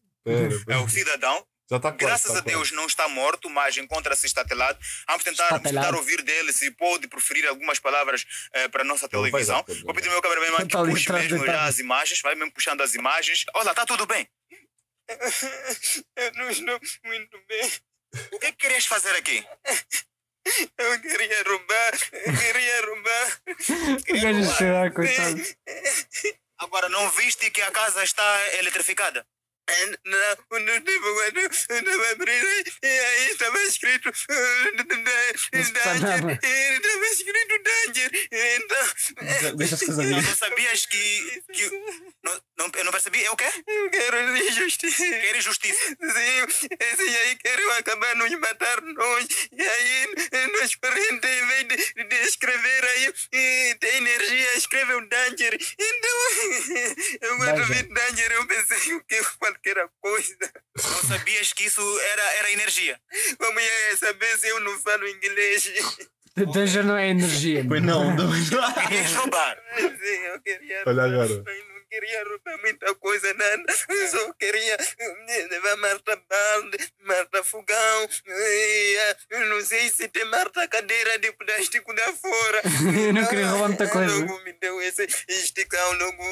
[0.68, 1.46] É o cidadão.
[1.68, 1.96] Já claro.
[1.96, 4.78] Graças está a Deus não está morto, mas encontra-se estatelado.
[5.08, 9.08] Vamos tentar, vamos tentar ouvir dele se pode proferir algumas palavras eh, para a nossa
[9.08, 9.64] televisão.
[9.84, 12.52] Vou pedir ao meu cameraman que Está ali puxe mesmo já as imagens, vai mesmo
[12.52, 13.44] puxando as imagens.
[13.54, 14.28] Olha, está tudo bem.
[16.16, 17.72] Eu não estou muito bem.
[18.32, 19.44] O que é que querias fazer aqui?
[20.78, 21.92] Eu queria roubar.
[22.12, 23.40] Eu queria roubar.
[24.08, 25.42] O gajo a chorar, coitado.
[26.58, 29.26] Agora, não viste que a casa está eletrificada?
[30.04, 32.46] Não, não eu estava abrindo
[32.82, 34.12] e aí estava escrito.
[35.72, 36.38] Danger.
[36.42, 38.10] Estava escrito Danger.
[38.30, 40.28] Então, Deixa-se fazer Não, isso.
[40.28, 41.42] não sabias que.
[41.52, 41.70] que
[42.22, 43.24] não, não, eu não percebi.
[43.24, 43.44] É o quê?
[43.66, 45.04] eu quero justiça.
[45.04, 45.84] Queres justiça?
[45.84, 49.26] Sim, esse aí querem acabar nos matar nós.
[49.52, 50.14] E aí,
[50.60, 55.58] nós correntes, em vez de, de escrever aí, eh, tem energia, escreve o Danger.
[55.78, 56.16] Então,
[57.20, 59.22] eu quando vi Danger, eu pensei o que
[59.56, 60.36] qualquer coisa.
[60.76, 63.00] Não sabias que isso era, era energia?
[63.38, 65.72] Como é saber se eu não falo inglês?
[66.52, 67.64] Danger não é energia.
[67.66, 68.30] Pois não, não.
[68.88, 69.56] Queres roubar?
[69.78, 71.44] Sim, eu queria Olha agora.
[71.90, 73.64] Queria roubar muita coisa, nada.
[73.88, 78.08] Eu só queria eh, levar Marta Balde, Marta Fogão.
[78.28, 82.62] eh, Eu não sei se tem Marta Cadeira de plástico da fora.
[83.06, 84.14] Eu não queria roubar muita coisa.
[84.16, 86.22] Logo me deu esse esticão, logo.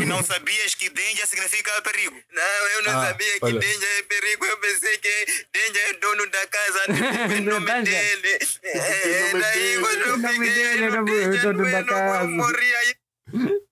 [0.00, 2.20] E não sabias que danger significa perigo?
[2.32, 3.60] Não, eu não Ah, sabia que olha.
[3.60, 4.44] Denja é perigo.
[4.46, 6.80] Eu pensei que Denja é dono da casa.
[6.94, 8.38] Tipo, o nome dele.
[8.62, 12.24] É, daí quando eu O nome peguei, eu Denja não é, casa.
[12.24, 12.94] Eu morri aí.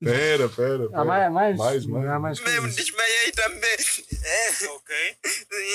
[0.03, 0.89] Pera, pera.
[0.93, 2.07] Há mais, mais, Mais, mais.
[2.09, 2.77] Há mais Mesmo coisas.
[2.77, 3.77] desmaiei também.
[4.25, 4.67] É.
[4.67, 5.17] Ok.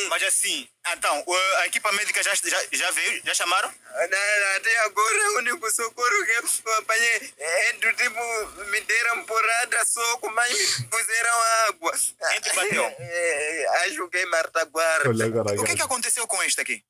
[0.10, 3.22] Mas assim, então, o- a equipa médica já, já, já veio?
[3.26, 3.70] Já chamaram?
[3.70, 9.86] Não, até agora o único socorro que eu apanhei é do tipo, me deram porrada,
[9.86, 11.92] soco, mas me puseram água.
[12.32, 12.84] Quem te bateu?
[13.00, 15.10] É, Acho que é Marta Guarda.
[15.10, 15.84] O que, que agora.
[15.86, 16.84] aconteceu com este aqui?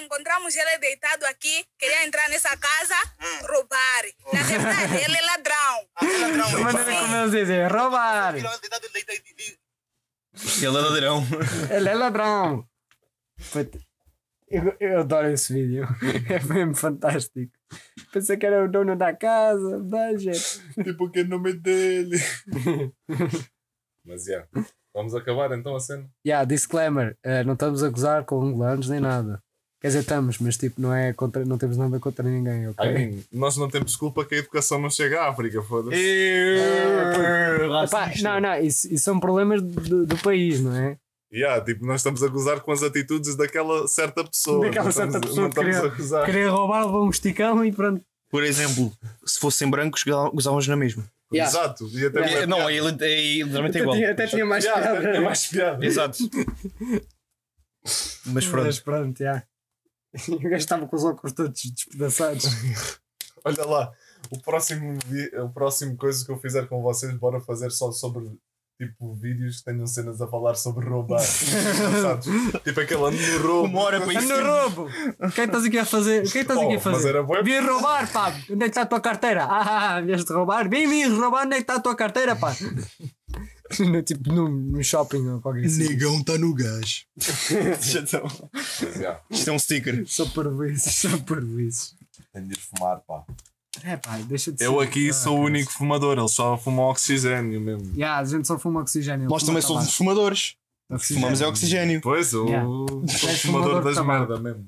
[0.00, 2.94] Encontramos ele deitado aqui, queria entrar nessa casa,
[3.48, 4.04] roubar.
[4.32, 5.88] Na verdade, ele é ladrão.
[5.96, 7.00] Ah, é ladrão.
[7.00, 8.36] Como eles dizem, roubar.
[8.36, 8.46] Ele
[10.66, 11.26] é ladrão.
[11.70, 12.68] Ele é ladrão.
[14.50, 15.86] Eu, eu adoro esse vídeo.
[16.28, 17.52] É mesmo fantástico.
[18.12, 19.82] Pensei que era o dono da casa.
[19.82, 20.32] Veja.
[20.82, 22.16] Tipo, que é o nome dele?
[24.04, 24.46] Mas, já.
[24.94, 26.10] Vamos acabar então a cena?
[26.26, 29.42] Yeah, disclaimer: eh, não estamos a gozar com angolanos nem nada.
[29.80, 32.84] Quer dizer, estamos, mas tipo, não, é contra, não temos nada contra ninguém, ok?
[32.84, 35.96] I mean, nós não temos culpa que a educação não chega à África, foda-se.
[37.84, 40.96] Epá, não, não, isso, isso são problemas do, do país, não é?
[41.32, 44.64] Yeah, tipo, nós estamos a gozar com as atitudes daquela certa pessoa.
[44.64, 46.24] Daquela não certa estamos, pessoa não que estamos queria-.
[46.24, 48.02] Querer roubar, levou um esticão e pronto.
[48.30, 48.92] Por exemplo,
[49.24, 50.02] se fossem brancos,
[50.32, 51.04] gozávamos na mesma.
[51.32, 51.50] Yeah.
[51.56, 51.88] Exato.
[51.92, 52.46] E até Yeah.
[52.46, 53.96] Não, é literalmente Até igual.
[53.96, 54.98] tinha, até tinha mais Yeah, piada.
[54.98, 55.86] até tinha mais piada.
[55.86, 56.18] Exato.
[58.26, 58.66] Mas pronto.
[58.66, 59.42] Mas pronto, já.
[60.14, 62.44] E o gajo estava com os óculos todos despedaçados.
[63.44, 63.92] Olha lá,
[64.30, 64.98] o próximo,
[65.44, 68.26] o próximo coisa que eu fizer com vocês, bora fazer só sobre
[68.80, 71.18] tipo vídeos que tenham cenas a falar sobre roubar.
[72.02, 72.26] Sabes?
[72.64, 73.68] Tipo aquele ano no roubo.
[73.68, 74.32] Uma hora para isso.
[74.32, 74.82] Ando roubo!
[75.20, 76.20] O que é que estás aqui a fazer?
[76.20, 77.08] O que é que estás aqui a Oh, mas fazer?
[77.08, 78.28] era bué- Vim roubar, pá!
[78.50, 79.44] Onde é que está a tua carteira?
[79.48, 80.68] Ah, vieste de roubar?
[80.68, 82.54] Vim, vim roubar, onde é que está a tua carteira, pá?
[83.80, 85.88] No, tipo no, no shopping ou qualquer assim.
[85.88, 87.04] Negão está no gás.
[88.98, 90.04] Yeah, Isto é um sticker.
[90.06, 91.94] Só parvoíces, só parvoíces.
[92.32, 93.24] tenho de ir fumar, pá.
[93.84, 94.64] É pá, deixa de ser.
[94.64, 97.92] Eu aqui Ah, sou o único fumador, eles só fumam oxigênio mesmo.
[97.94, 99.28] Yeah, a gente só fuma oxigênio.
[99.28, 100.54] Nós também somos fumadores.
[101.00, 102.00] Fumamos é oxigênio.
[102.00, 102.66] Pois, eu Yeah.
[102.66, 104.66] sou És fumador fumador das merda mesmo.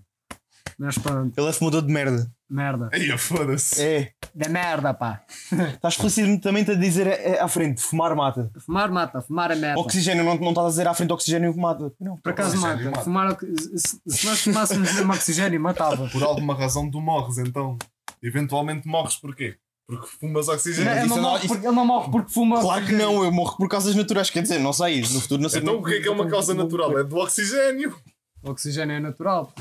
[0.78, 2.30] Mas pronto, Ele é fumador de merda.
[2.50, 2.88] Merda.
[2.92, 3.82] Aí, foda-se.
[3.82, 4.12] É.
[4.34, 5.22] Da merda, pá.
[5.74, 8.50] Estás explicitamente a dizer é, é à frente, fumar mata.
[8.64, 9.80] Fumar mata, fumar é merda.
[9.80, 11.92] Oxigênio, não, não estás a dizer à frente oxigênio mata.
[12.00, 12.16] Não.
[12.18, 12.82] Por acaso mata.
[12.84, 13.00] mata.
[13.02, 13.36] Fumar,
[13.76, 16.08] se, se nós fumássemos mesmo oxigênio, matava.
[16.08, 17.76] Por alguma razão tu morres, então.
[18.22, 19.56] Eventualmente morres porquê?
[19.86, 20.90] Porque fumas oxigênio.
[20.92, 22.60] Ele isso não, não- morre isso- porque, ele não morre porque fuma.
[22.60, 24.30] Claro que não, eu morro por causas naturais.
[24.30, 25.60] Quer dizer, não sei, no futuro não sei.
[25.62, 26.96] Então o que é que é uma causa natural?
[26.98, 27.96] É do oxigênio.
[28.42, 29.52] O oxigênio é natural.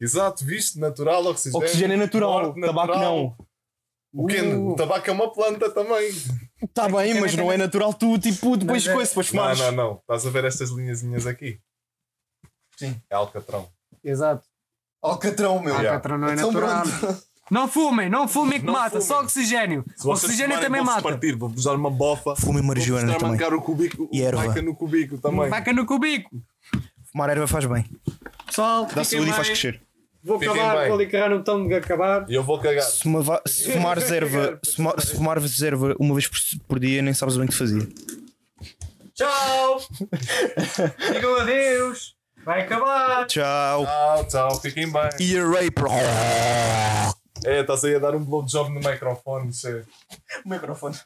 [0.00, 0.78] Exato, viste?
[0.78, 1.64] Natural, oxigênio.
[1.66, 3.36] Oxigênio é natural, Morte tabaco não.
[4.12, 4.26] O?
[4.26, 4.72] Uh.
[4.72, 6.10] O tabaco é uma planta também.
[6.62, 9.58] Está bem, mas não é natural tu, tipo, depois Mas é- coisa, depois Não, fumares.
[9.60, 9.94] não, não.
[9.96, 11.60] Estás a ver estas linhazinhas aqui?
[12.76, 13.00] Sim.
[13.10, 13.68] É alcatrão.
[14.02, 14.46] Exato.
[15.02, 15.76] Alcatrão, meu.
[15.76, 16.84] Alcatrão não é Então natural.
[17.48, 19.06] Não fumem, não fumem que Não mata, fumem.
[19.06, 19.84] só oxigênio.
[19.96, 21.08] Se vocês Oxigênio fumarem, também vou-vos mata.
[21.08, 22.34] partir, vou-vos dar uma bofa.
[22.34, 23.56] Fumem marijuana Vou-vos também.
[23.56, 24.44] o cubico, E erva.
[24.44, 25.48] maica no cubico também.
[25.48, 26.28] Vaca no cubico.
[27.12, 27.88] Fumar erva faz bem.
[28.46, 29.80] Pessoal, Dá saúde e faz crescer.
[30.26, 30.88] Vou Fiquem acabar, bem.
[30.88, 32.26] vou ali carregar no botão de acabar.
[32.28, 32.82] E eu vou cagar.
[32.82, 37.00] Se, uma va- se fumares erva, se, se fumares erva uma vez por, por dia,
[37.00, 37.86] nem sabes o bem que te fazia.
[39.14, 39.80] Tchau!
[41.12, 42.16] Digam adeus!
[42.44, 43.26] Vai acabar!
[43.26, 43.84] Tchau.
[43.86, 44.60] Tchau, tchau.
[44.60, 45.08] Fiquem bem.
[45.20, 45.74] E a rape.
[47.44, 49.52] É, estás aí a dar um blowjob no microfone.
[49.52, 49.84] Che.
[50.44, 50.96] O microfone.